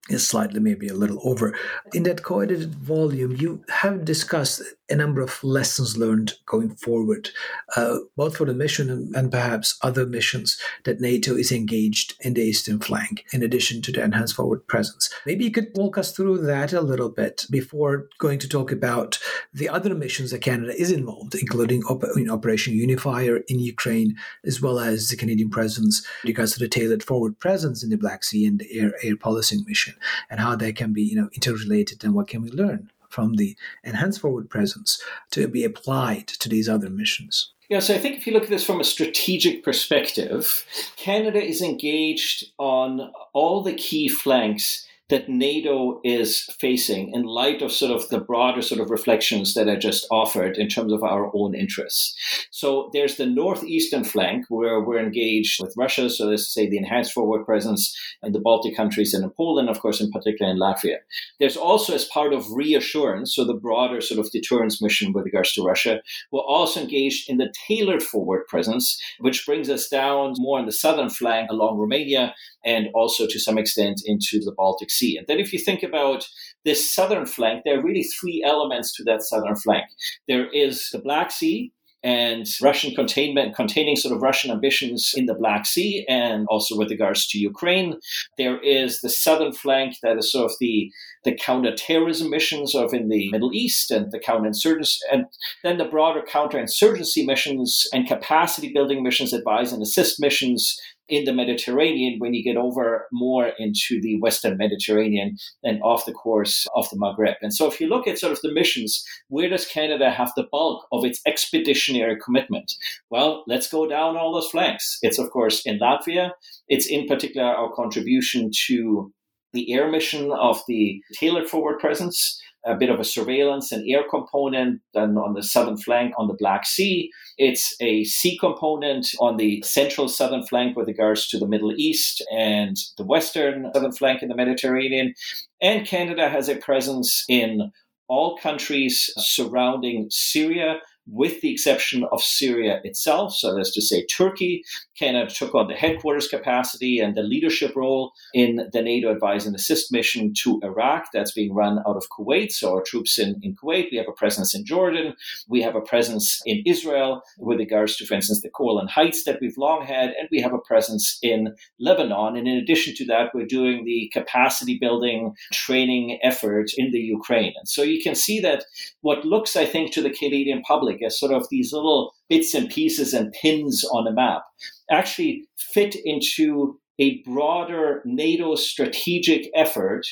is 0.10 0.28
slightly 0.28 0.60
maybe 0.60 0.88
a 0.88 0.96
little 0.96 1.20
over. 1.24 1.56
In 1.94 2.04
that 2.04 2.24
co-edited 2.24 2.76
volume, 2.76 3.36
you 3.36 3.64
have 3.70 4.04
discussed 4.04 4.62
a 4.92 4.96
number 4.96 5.22
of 5.22 5.42
lessons 5.44 5.98
learned 5.98 6.34
going 6.46 6.76
forward, 6.76 7.30
uh, 7.78 7.98
both 8.18 8.36
for 8.36 8.46
the 8.46 8.54
mission 8.54 8.90
and, 8.90 9.16
and, 9.16 9.32
perhaps 9.32 9.78
other 9.82 10.06
missions 10.06 10.60
that 10.84 11.00
NATO 11.00 11.36
is 11.36 11.52
engaged 11.52 12.16
in 12.20 12.34
the 12.34 12.42
eastern 12.42 12.80
flank, 12.80 13.26
in 13.32 13.42
addition 13.42 13.82
to 13.84 13.92
the 13.92 14.04
enhanced 14.04 14.36
forward 14.36 14.68
presence. 14.68 15.10
Maybe 15.26 15.46
you 15.46 15.52
could 15.52 15.70
walk 15.76 15.98
us 15.98 16.12
through 16.12 16.40
that 16.40 16.74
a 16.74 16.82
little 16.82 17.10
bit 17.10 17.46
before 17.50 18.10
going 18.20 18.40
to 18.40 18.50
talk 18.50 18.72
about 18.72 19.18
the 19.54 19.70
other 19.70 19.96
missions 19.96 20.32
that 20.32 20.42
Canada 20.42 20.74
is 20.78 20.92
involved, 20.92 21.36
including 21.36 21.84
Op- 21.84 22.04
know, 22.18 22.34
Operation 22.34 22.74
Unifier 22.74 23.38
in 23.48 23.60
Ukraine, 23.60 24.18
as 24.46 24.62
well 24.62 24.80
as 24.80 25.08
the 25.08 25.16
Canadian 25.16 25.50
presence 25.50 26.06
regards 26.26 26.54
to 26.54 26.60
the 26.60 26.68
tailored 26.68 27.04
forward 27.04 27.40
presence 27.40 27.82
in 27.84 27.90
the 27.90 27.98
Black 27.98 28.24
Sea 28.26 28.46
and 28.46 28.60
the 28.60 28.80
air, 28.80 28.94
air 29.04 29.16
policing 29.16 29.64
mission, 29.66 29.91
and 30.30 30.40
how 30.40 30.56
they 30.56 30.74
can 30.74 30.94
be 30.94 31.04
you 31.04 31.16
know 31.16 31.30
interrelated 31.34 32.04
and 32.04 32.14
what 32.14 32.28
can 32.28 32.42
we 32.42 32.52
learn 32.52 32.90
from 33.10 33.36
the 33.36 33.56
enhanced 33.84 34.22
forward 34.22 34.50
presence 34.50 35.02
to 35.32 35.48
be 35.48 35.64
applied 35.64 36.28
to 36.28 36.50
these 36.50 36.70
other 36.70 36.90
missions? 36.90 37.52
Yeah, 37.70 37.80
so 37.80 37.96
I 37.96 38.00
think 38.00 38.18
if 38.18 38.28
you 38.28 38.34
look 38.34 38.44
at 38.44 38.50
this 38.50 38.66
from 38.66 38.82
a 38.82 38.86
strategic 38.86 39.64
perspective, 39.64 40.66
Canada 40.98 41.42
is 41.42 41.62
engaged 41.62 42.52
on 42.58 43.12
all 43.34 43.64
the 43.64 43.74
key 43.74 44.10
flanks 44.10 44.86
that 45.12 45.28
NATO 45.28 46.00
is 46.06 46.44
facing 46.58 47.14
in 47.14 47.24
light 47.24 47.62
of 47.62 47.74
sort 47.74 47.92
of 47.92 48.08
the 48.08 48.20
broader 48.20 48.62
sort 48.62 48.80
of 48.80 48.90
reflections 48.90 49.54
that 49.54 49.70
I 49.70 49.76
just 49.76 50.08
offered 50.10 50.58
in 50.58 50.70
terms 50.70 50.94
of 50.94 51.04
our 51.04 51.30
own 51.36 51.54
interests. 51.54 52.16
So 52.50 52.90
there's 52.94 53.18
the 53.18 53.26
northeastern 53.26 54.06
flank 54.06 54.46
where 54.48 54.80
we're 54.80 55.04
engaged 55.04 55.62
with 55.62 55.76
Russia, 55.76 56.10
so 56.10 56.28
let's 56.28 56.48
say 56.48 56.70
the 56.70 56.78
enhanced 56.78 57.12
forward 57.12 57.46
presence 57.46 57.94
in 58.24 58.32
the 58.32 58.40
Baltic 58.40 58.74
countries 58.74 59.14
and 59.14 59.26
in 59.26 59.32
Poland, 59.32 59.70
of 59.70 59.82
course, 59.82 60.00
in 60.00 60.12
particular 60.12 60.50
in 60.50 60.58
Latvia. 60.58 61.00
There's 61.40 61.58
also 61.58 61.94
as 61.94 62.06
part 62.06 62.34
of 62.34 62.50
reassurance, 62.50 63.36
so 63.36 63.44
the 63.44 63.54
broader 63.54 64.00
sort 64.00 64.22
of 64.22 64.32
deterrence 64.32 64.82
mission 64.82 65.12
with 65.12 65.26
regards 65.26 65.52
to 65.54 65.64
Russia, 65.64 66.02
we're 66.32 66.40
also 66.40 66.80
engaged 66.80 67.30
in 67.30 67.36
the 67.36 67.54
tailored 67.68 68.02
forward 68.02 68.48
presence, 68.48 68.98
which 69.20 69.46
brings 69.46 69.70
us 69.70 69.90
down 69.90 70.36
more 70.38 70.58
on 70.58 70.66
the 70.66 70.72
southern 70.72 71.10
flank 71.10 71.52
along 71.52 71.78
Romania 71.78 72.34
and 72.64 72.88
also 72.94 73.28
to 73.28 73.40
some 73.40 73.58
extent 73.58 74.02
into 74.06 74.40
the 74.40 74.52
Baltic 74.52 74.90
Sea 74.90 75.01
Sea. 75.02 75.18
And 75.18 75.28
then 75.28 75.40
if 75.40 75.52
you 75.54 75.60
think 75.60 75.84
about 75.84 76.28
this 76.66 76.82
southern 76.94 77.26
flank, 77.26 77.64
there 77.64 77.80
are 77.80 77.84
really 77.84 78.04
three 78.04 78.44
elements 78.46 78.96
to 78.96 79.04
that 79.06 79.24
southern 79.24 79.56
flank. 79.56 79.86
There 80.28 80.48
is 80.50 80.90
the 80.92 81.00
Black 81.00 81.32
Sea, 81.32 81.72
and 82.04 82.48
Russian 82.62 82.96
containment, 82.96 83.56
containing 83.56 83.96
sort 83.96 84.16
of 84.16 84.22
Russian 84.22 84.52
ambitions 84.52 85.14
in 85.16 85.28
the 85.28 85.36
Black 85.36 85.66
Sea 85.66 86.06
and 86.10 86.48
also 86.50 86.76
with 86.76 86.90
regards 86.90 87.28
to 87.28 87.38
Ukraine. 87.38 88.00
There 88.38 88.60
is 88.60 89.02
the 89.02 89.10
southern 89.10 89.54
flank 89.54 89.98
that 90.02 90.18
is 90.18 90.32
sort 90.32 90.46
of 90.46 90.58
the, 90.60 90.92
the 91.26 91.36
counterterrorism 91.36 92.30
missions 92.30 92.74
of 92.74 92.94
in 92.94 93.10
the 93.10 93.30
Middle 93.32 93.54
East 93.54 93.92
and 93.92 94.12
the 94.12 94.20
counterinsurgency, 94.20 94.98
and 95.12 95.26
then 95.64 95.78
the 95.78 95.86
broader 95.86 96.24
counterinsurgency 96.28 97.26
missions 97.26 97.88
and 97.94 98.08
capacity 98.08 98.74
building 98.74 99.04
missions, 99.04 99.34
advise 99.34 99.72
and 99.72 99.84
assist 99.84 100.20
missions 100.20 100.80
in 101.10 101.26
the 101.26 101.34
Mediterranean 101.34 102.20
when 102.20 102.34
you 102.34 102.44
get 102.44 102.58
over 102.58 103.08
more 103.12 103.52
into 103.60 104.02
the 104.02 104.20
Western 104.22 104.58
Mediterranean 104.58 105.38
and 105.64 105.82
off 105.84 106.06
the 106.06 106.14
course 106.14 106.68
of 106.76 106.90
the 106.90 106.98
Maghreb. 106.98 107.36
And 107.42 107.54
so, 107.54 107.68
if 107.68 107.80
you 107.80 107.88
look 107.88 108.08
at 108.08 108.20
sort 108.20 108.34
of 108.34 108.42
the 108.42 108.54
missions, 108.54 109.06
where 109.28 109.50
does 109.50 109.66
Canada 109.66 110.10
have 110.10 110.32
the 110.36 110.48
bulk 110.52 110.88
of 110.92 111.04
its 111.04 111.22
expeditionary 111.26 112.18
commitment? 112.24 112.74
Well, 113.10 113.44
let's 113.48 113.70
go 113.70 113.88
down 113.88 114.18
all 114.18 114.34
those 114.34 114.50
flanks. 114.50 114.98
It's, 115.02 115.20
of 115.20 115.30
course, 115.32 115.66
in 115.66 115.80
Latvia. 115.80 116.32
It's 116.68 116.88
in 116.88 117.08
particular 117.08 117.48
our 117.48 117.72
contribution 117.74 118.52
to 118.68 119.12
the 119.54 119.74
air 119.74 119.92
mission 119.92 120.32
of 120.32 120.62
the 120.68 121.02
tailored 121.14 121.50
forward 121.50 121.80
presence 121.80 122.42
a 122.66 122.76
bit 122.76 122.90
of 122.90 123.00
a 123.00 123.04
surveillance 123.04 123.72
and 123.72 123.90
air 123.90 124.04
component 124.10 124.82
and 124.94 125.18
on 125.18 125.34
the 125.34 125.44
southern 125.44 125.78
flank 125.78 126.14
on 126.18 126.28
the 126.28 126.34
Black 126.34 126.66
Sea. 126.66 127.10
It's 127.38 127.76
a 127.82 128.04
sea 128.04 128.38
component 128.38 129.08
on 129.20 129.38
the 129.38 129.64
central 129.66 130.08
southern 130.08 130.46
flank 130.46 130.78
with 130.78 130.88
regards 130.88 131.28
to 131.30 131.40
the 131.40 131.48
Middle 131.48 131.74
East 131.76 132.24
and 132.32 132.78
the 132.98 133.06
western 133.06 133.72
southern 133.74 133.92
flank 133.92 134.22
in 134.22 134.30
the 134.30 134.36
Mediterranean. 134.36 135.14
And 135.62 135.88
Canada 135.88 136.30
has 136.30 136.50
a 136.50 136.56
presence 136.56 137.26
in 137.28 137.72
all 138.08 138.38
countries 138.38 139.10
surrounding 139.18 140.08
Syria 140.12 140.80
with 141.08 141.42
the 141.42 141.52
exception 141.52 142.06
of 142.12 142.22
Syria 142.22 142.80
itself. 142.84 143.34
So 143.34 143.56
that's 143.56 143.74
to 143.74 143.82
say, 143.82 144.06
Turkey. 144.06 144.64
Canada 145.02 145.34
took 145.34 145.56
on 145.56 145.68
the 145.68 145.74
headquarters 145.74 146.28
capacity 146.28 147.00
and 147.00 147.16
the 147.16 147.24
leadership 147.24 147.76
role 147.76 148.14
in 148.36 148.70
the 148.72 148.84
NATO 148.84 149.12
Advise 149.12 149.48
and 149.48 149.56
Assist 149.56 149.92
mission 149.92 150.32
to 150.44 150.60
Iraq 150.64 151.06
that's 151.12 151.32
being 151.32 151.56
run 151.56 151.80
out 151.88 151.98
of 151.98 152.06
Kuwait. 152.16 152.52
So 152.52 152.76
our 152.76 152.84
troops 152.84 153.18
in, 153.18 153.40
in 153.42 153.56
Kuwait, 153.56 153.88
we 153.92 153.98
have 153.98 154.08
a 154.08 154.12
presence 154.12 154.54
in 154.54 154.64
Jordan, 154.64 155.16
we 155.48 155.64
have 155.64 155.76
a 155.76 155.82
presence 155.82 156.40
in 156.46 156.62
Israel 156.68 157.24
with 157.40 157.58
regards 157.58 157.96
to, 157.98 158.06
for 158.06 158.14
instance, 158.14 158.42
the 158.42 158.52
Golan 158.54 158.88
Heights 158.88 159.24
that 159.24 159.40
we've 159.42 159.58
long 159.58 159.86
had, 159.86 160.10
and 160.20 160.30
we 160.32 160.40
have 160.40 160.54
a 160.54 160.60
presence 160.60 161.18
in 161.24 161.56
Lebanon. 161.80 162.38
And 162.38 162.48
in 162.48 162.58
addition 162.58 162.94
to 162.98 163.06
that, 163.06 163.34
we're 163.34 163.48
doing 163.48 163.86
the 163.86 164.12
capacity 164.14 164.78
building 164.80 165.34
training 165.52 166.20
effort 166.22 166.72
in 166.78 166.92
the 166.92 167.00
Ukraine. 167.00 167.54
And 167.58 167.68
so 167.68 167.82
you 167.82 168.04
can 168.04 168.14
see 168.14 168.40
that 168.42 168.66
what 169.02 169.26
looks, 169.26 169.56
I 169.56 169.66
think, 169.66 169.94
to 169.94 170.04
the 170.04 170.12
Canadian 170.12 170.62
public 170.62 171.02
as 171.04 171.20
sort 171.20 171.34
of 171.34 171.48
these 171.50 171.74
little 171.74 172.14
bits 172.32 172.54
and 172.54 172.70
pieces 172.70 173.14
and 173.14 173.34
pins 173.34 173.84
on 173.92 174.08
a 174.08 174.14
map 174.14 174.44
actually 174.90 175.44
fit 175.58 175.98
into 176.06 176.80
a 176.98 177.22
broader 177.24 178.02
NATO 178.06 178.56
strategic 178.56 179.52
effort 179.54 180.08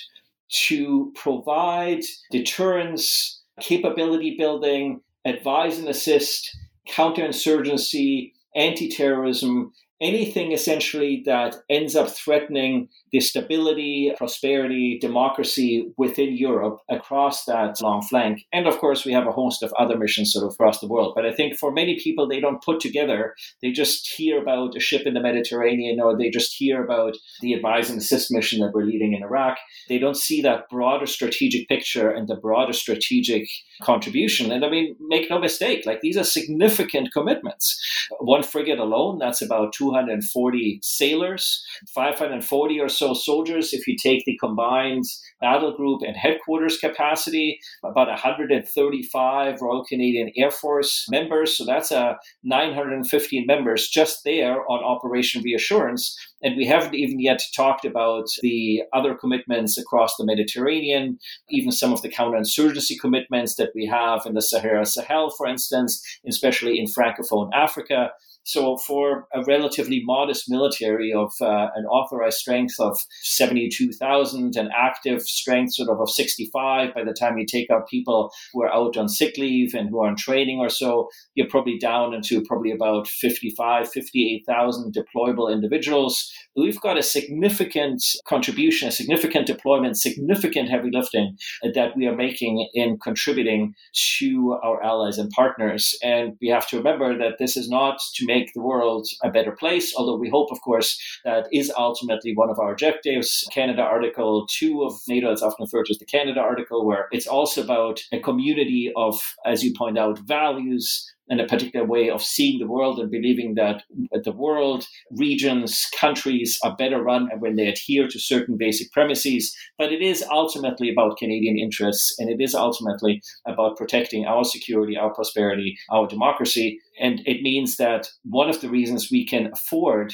to 0.67 1.13
provide 1.15 2.01
deterrence, 2.29 3.41
capability 3.61 4.35
building, 4.37 4.99
advise 5.23 5.79
and 5.79 5.87
assist, 5.87 6.57
counterinsurgency, 6.89 8.33
anti 8.53 8.89
terrorism, 8.89 9.71
anything 10.01 10.51
essentially 10.51 11.23
that 11.25 11.55
ends 11.69 11.95
up 11.95 12.09
threatening 12.09 12.89
the 13.11 13.19
stability, 13.19 14.13
prosperity, 14.17 14.97
democracy 14.99 15.91
within 15.97 16.35
Europe 16.35 16.79
across 16.89 17.45
that 17.45 17.81
long 17.81 18.01
flank. 18.01 18.45
And 18.53 18.67
of 18.67 18.77
course, 18.77 19.05
we 19.05 19.13
have 19.13 19.27
a 19.27 19.31
host 19.31 19.63
of 19.63 19.73
other 19.73 19.97
missions 19.97 20.31
sort 20.31 20.45
of 20.45 20.53
across 20.53 20.79
the 20.79 20.87
world. 20.87 21.13
But 21.15 21.25
I 21.25 21.33
think 21.33 21.57
for 21.57 21.71
many 21.71 21.99
people, 21.99 22.27
they 22.27 22.39
don't 22.39 22.63
put 22.63 22.79
together, 22.79 23.35
they 23.61 23.71
just 23.71 24.07
hear 24.07 24.41
about 24.41 24.75
a 24.75 24.79
ship 24.79 25.05
in 25.05 25.13
the 25.13 25.21
Mediterranean 25.21 25.99
or 25.99 26.17
they 26.17 26.29
just 26.29 26.55
hear 26.55 26.83
about 26.83 27.15
the 27.41 27.53
advise 27.53 27.89
and 27.89 27.99
assist 27.99 28.31
mission 28.31 28.61
that 28.61 28.73
we're 28.73 28.83
leading 28.83 29.13
in 29.13 29.23
Iraq. 29.23 29.57
They 29.87 29.99
don't 29.99 30.17
see 30.17 30.41
that 30.41 30.69
broader 30.69 31.05
strategic 31.05 31.67
picture 31.67 32.09
and 32.09 32.27
the 32.27 32.35
broader 32.35 32.73
strategic 32.73 33.47
contribution. 33.81 34.51
And 34.51 34.63
I 34.63 34.69
mean, 34.69 34.95
make 34.99 35.29
no 35.29 35.39
mistake, 35.39 35.85
like 35.85 36.01
these 36.01 36.17
are 36.17 36.23
significant 36.23 37.11
commitments. 37.11 38.07
One 38.19 38.43
frigate 38.43 38.79
alone, 38.79 39.17
that's 39.19 39.41
about 39.41 39.73
240 39.89 40.79
sailors, 40.81 41.63
540 41.93 42.79
or 42.79 42.89
so 42.89 43.13
soldiers 43.13 43.73
if 43.73 43.87
you 43.87 43.95
take 43.97 44.23
the 44.25 44.37
combined 44.37 45.05
battle 45.41 45.75
group 45.75 46.01
and 46.05 46.15
headquarters 46.15 46.77
capacity, 46.77 47.59
about 47.83 48.07
135 48.07 49.61
Royal 49.61 49.85
Canadian 49.85 50.31
Air 50.37 50.51
Force 50.51 51.07
members. 51.09 51.57
So 51.57 51.65
that's 51.65 51.91
uh, 51.91 52.13
a 52.13 52.17
915 52.43 53.45
members 53.45 53.87
just 53.87 54.23
there 54.23 54.69
on 54.69 54.83
Operation 54.83 55.41
Reassurance. 55.41 56.15
And 56.41 56.55
we 56.55 56.65
haven't 56.65 56.95
even 56.95 57.19
yet 57.19 57.41
talked 57.55 57.85
about 57.85 58.25
the 58.41 58.83
other 58.93 59.15
commitments 59.15 59.77
across 59.77 60.15
the 60.15 60.25
Mediterranean, 60.25 61.19
even 61.49 61.71
some 61.71 61.91
of 61.91 62.01
the 62.01 62.09
counterinsurgency 62.09 62.99
commitments 62.99 63.55
that 63.55 63.71
we 63.75 63.85
have 63.85 64.25
in 64.25 64.33
the 64.33 64.41
Sahara 64.41 64.85
Sahel, 64.85 65.29
for 65.31 65.47
instance, 65.47 66.01
especially 66.27 66.79
in 66.79 66.85
Francophone 66.85 67.49
Africa. 67.53 68.11
So, 68.43 68.77
for 68.77 69.27
a 69.33 69.43
relatively 69.43 70.01
modest 70.03 70.45
military 70.47 71.13
of 71.13 71.31
uh, 71.41 71.67
an 71.75 71.85
authorized 71.85 72.37
strength 72.37 72.75
of 72.79 72.97
72,000 73.21 74.55
and 74.55 74.69
active 74.75 75.21
strength 75.21 75.75
sort 75.75 75.89
of 75.89 75.99
of 75.99 76.09
65, 76.09 76.93
by 76.93 77.03
the 77.03 77.13
time 77.13 77.37
you 77.37 77.45
take 77.45 77.69
out 77.69 77.87
people 77.87 78.31
who 78.53 78.63
are 78.63 78.73
out 78.73 78.97
on 78.97 79.07
sick 79.07 79.37
leave 79.37 79.73
and 79.73 79.89
who 79.89 79.99
are 79.99 80.09
in 80.09 80.15
training 80.15 80.59
or 80.59 80.69
so, 80.69 81.09
you're 81.35 81.47
probably 81.47 81.77
down 81.77 82.13
into 82.13 82.43
probably 82.43 82.71
about 82.71 83.07
55, 83.07 83.91
58,000 83.91 84.93
deployable 84.93 85.51
individuals. 85.51 86.31
We've 86.55 86.79
got 86.81 86.97
a 86.97 87.03
significant 87.03 88.03
contribution, 88.27 88.87
a 88.87 88.91
significant 88.91 89.47
deployment, 89.47 89.97
significant 89.97 90.69
heavy 90.69 90.89
lifting 90.91 91.37
that 91.73 91.95
we 91.95 92.07
are 92.07 92.15
making 92.15 92.67
in 92.73 92.97
contributing 92.97 93.75
to 94.17 94.57
our 94.63 94.81
allies 94.83 95.17
and 95.17 95.29
partners. 95.31 95.97
And 96.03 96.35
we 96.41 96.49
have 96.49 96.67
to 96.69 96.77
remember 96.77 97.17
that 97.17 97.37
this 97.39 97.55
is 97.55 97.69
not 97.69 97.99
to 98.15 98.25
make 98.33 98.53
the 98.53 98.61
world 98.61 99.07
a 99.23 99.29
better 99.37 99.51
place, 99.51 99.87
although 99.97 100.19
we 100.23 100.29
hope, 100.29 100.49
of 100.51 100.61
course, 100.61 100.89
that 101.25 101.47
is 101.51 101.71
ultimately 101.77 102.31
one 102.35 102.49
of 102.49 102.59
our 102.59 102.71
objectives. 102.71 103.29
Canada 103.51 103.81
Article 103.81 104.45
2 104.47 104.83
of 104.83 104.93
NATO 105.07 105.31
is 105.31 105.41
often 105.41 105.63
referred 105.65 105.85
to 105.85 105.93
as 105.93 105.99
the 105.99 106.05
Canada 106.05 106.39
Article, 106.39 106.85
where 106.85 107.07
it's 107.11 107.27
also 107.27 107.63
about 107.63 107.97
a 108.11 108.19
community 108.19 108.91
of, 108.95 109.19
as 109.45 109.63
you 109.63 109.73
point 109.77 109.97
out, 109.97 110.19
values 110.19 110.85
and 111.29 111.39
a 111.39 111.45
particular 111.45 111.85
way 111.85 112.09
of 112.09 112.23
seeing 112.23 112.59
the 112.59 112.67
world 112.67 112.99
and 112.99 113.11
believing 113.11 113.55
that 113.55 113.83
the 114.23 114.31
world, 114.31 114.85
regions, 115.11 115.87
countries 115.99 116.57
are 116.63 116.75
better 116.75 117.01
run 117.01 117.29
when 117.39 117.55
they 117.55 117.67
adhere 117.67 118.07
to 118.07 118.19
certain 118.19 118.57
basic 118.57 118.91
premises. 118.91 119.55
But 119.77 119.91
it 119.91 120.01
is 120.01 120.23
ultimately 120.31 120.91
about 120.91 121.17
Canadian 121.17 121.57
interests 121.57 122.15
and 122.19 122.29
it 122.29 122.41
is 122.43 122.55
ultimately 122.55 123.21
about 123.45 123.77
protecting 123.77 124.25
our 124.25 124.43
security, 124.43 124.97
our 124.97 125.13
prosperity, 125.13 125.77
our 125.91 126.07
democracy. 126.07 126.79
And 126.99 127.21
it 127.25 127.41
means 127.41 127.77
that 127.77 128.09
one 128.23 128.49
of 128.49 128.61
the 128.61 128.69
reasons 128.69 129.09
we 129.11 129.25
can 129.25 129.51
afford 129.53 130.13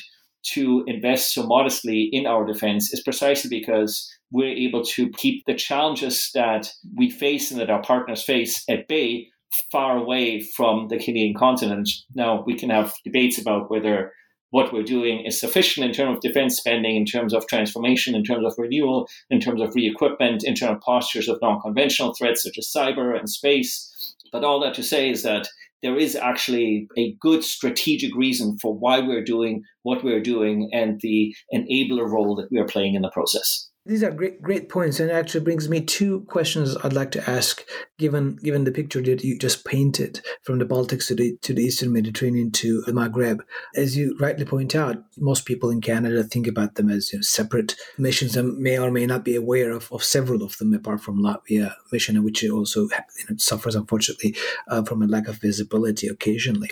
to 0.54 0.84
invest 0.86 1.34
so 1.34 1.44
modestly 1.44 2.10
in 2.12 2.28
our 2.28 2.46
defense 2.46 2.94
is 2.94 3.02
precisely 3.02 3.50
because 3.50 4.08
we're 4.32 4.56
able 4.56 4.84
to 4.84 5.10
keep 5.12 5.44
the 5.46 5.56
challenges 5.56 6.30
that 6.36 6.70
we 6.96 7.10
face 7.10 7.52
and 7.52 7.60
that 7.60 7.70
our 7.70 7.82
partners 7.82 8.22
face 8.22 8.64
at 8.70 8.88
bay 8.88 9.28
far 9.72 9.98
away 9.98 10.42
from 10.42 10.88
the 10.88 10.98
Canadian 10.98 11.36
continent. 11.36 11.90
Now, 12.14 12.44
we 12.46 12.58
can 12.58 12.70
have 12.70 12.94
debates 13.04 13.38
about 13.40 13.70
whether 13.70 14.12
what 14.52 14.72
we're 14.72 14.84
doing 14.84 15.26
is 15.26 15.40
sufficient 15.40 15.86
in 15.86 15.92
terms 15.92 16.16
of 16.16 16.22
defense 16.22 16.56
spending, 16.56 16.96
in 16.96 17.06
terms 17.06 17.34
of 17.34 17.46
transformation, 17.48 18.16
in 18.16 18.24
terms 18.24 18.46
of 18.46 18.54
renewal, 18.58 19.08
in 19.30 19.40
terms 19.40 19.62
of 19.62 19.74
re 19.76 19.86
equipment, 19.86 20.44
in 20.46 20.56
terms 20.56 20.78
of 20.78 20.82
postures 20.82 21.28
of 21.28 21.40
non 21.42 21.60
conventional 21.60 22.14
threats 22.14 22.44
such 22.44 22.58
as 22.58 22.72
cyber 22.74 23.18
and 23.18 23.30
space. 23.30 24.16
But 24.32 24.44
all 24.44 24.60
that 24.62 24.74
to 24.76 24.84
say 24.84 25.10
is 25.10 25.24
that 25.24 25.48
there 25.82 25.98
is 25.98 26.16
actually 26.16 26.88
a 26.98 27.14
good 27.20 27.44
strategic 27.44 28.16
reason 28.16 28.58
for 28.58 28.74
why 28.74 29.00
we're 29.00 29.24
doing 29.24 29.64
what 29.84 30.04
we're 30.04 30.22
doing 30.22 30.70
and 30.74 31.00
the 31.02 31.36
enabler 31.54 32.10
role 32.10 32.36
that 32.36 32.50
we 32.50 32.58
are 32.58 32.66
playing 32.66 32.96
in 32.96 33.02
the 33.02 33.12
process. 33.12 33.70
These 33.88 34.02
are 34.02 34.10
great, 34.10 34.42
great 34.42 34.68
points, 34.68 35.00
and 35.00 35.12
actually 35.12 35.44
brings 35.44 35.70
me 35.70 35.80
two 35.80 36.22
questions 36.22 36.76
I'd 36.78 36.94
like 36.94 37.12
to 37.12 37.30
ask, 37.30 37.64
given 38.00 38.38
given 38.38 38.64
the 38.64 38.72
picture 38.72 39.00
that 39.04 39.24
you 39.24 39.38
just 39.38 39.64
painted 39.64 40.22
from 40.42 40.58
the 40.58 40.66
Baltics 40.66 41.08
to 41.08 41.16
the 41.16 41.38
to 41.44 41.54
the 41.54 41.62
Eastern 41.62 41.94
Mediterranean 41.94 42.50
to 42.54 42.82
the 42.82 42.94
Maghreb. 42.94 43.42
As 43.76 43.96
you 43.96 44.18
rightly 44.20 44.44
point 44.44 44.76
out, 44.76 45.04
most 45.18 45.46
people 45.46 45.70
in 45.70 45.82
Canada 45.82 46.24
think 46.24 46.48
about 46.48 46.76
them 46.76 46.90
as 46.90 47.14
you 47.14 47.20
know, 47.20 47.22
separate 47.22 47.76
missions, 48.00 48.36
and 48.36 48.58
may 48.58 48.80
or 48.80 48.90
may 48.90 49.06
not 49.06 49.24
be 49.24 49.36
aware 49.36 49.70
of, 49.70 49.92
of 49.92 50.04
several 50.04 50.42
of 50.42 50.58
them, 50.58 50.74
apart 50.74 51.02
from 51.02 51.22
Latvia 51.22 51.76
mission, 51.92 52.24
which 52.24 52.44
also 52.50 52.88
you 52.90 53.26
know, 53.30 53.38
suffers 53.38 53.76
unfortunately 53.76 54.36
uh, 54.68 54.82
from 54.82 55.04
a 55.04 55.08
lack 55.08 55.28
of 55.28 55.38
visibility 55.38 56.08
occasionally. 56.08 56.72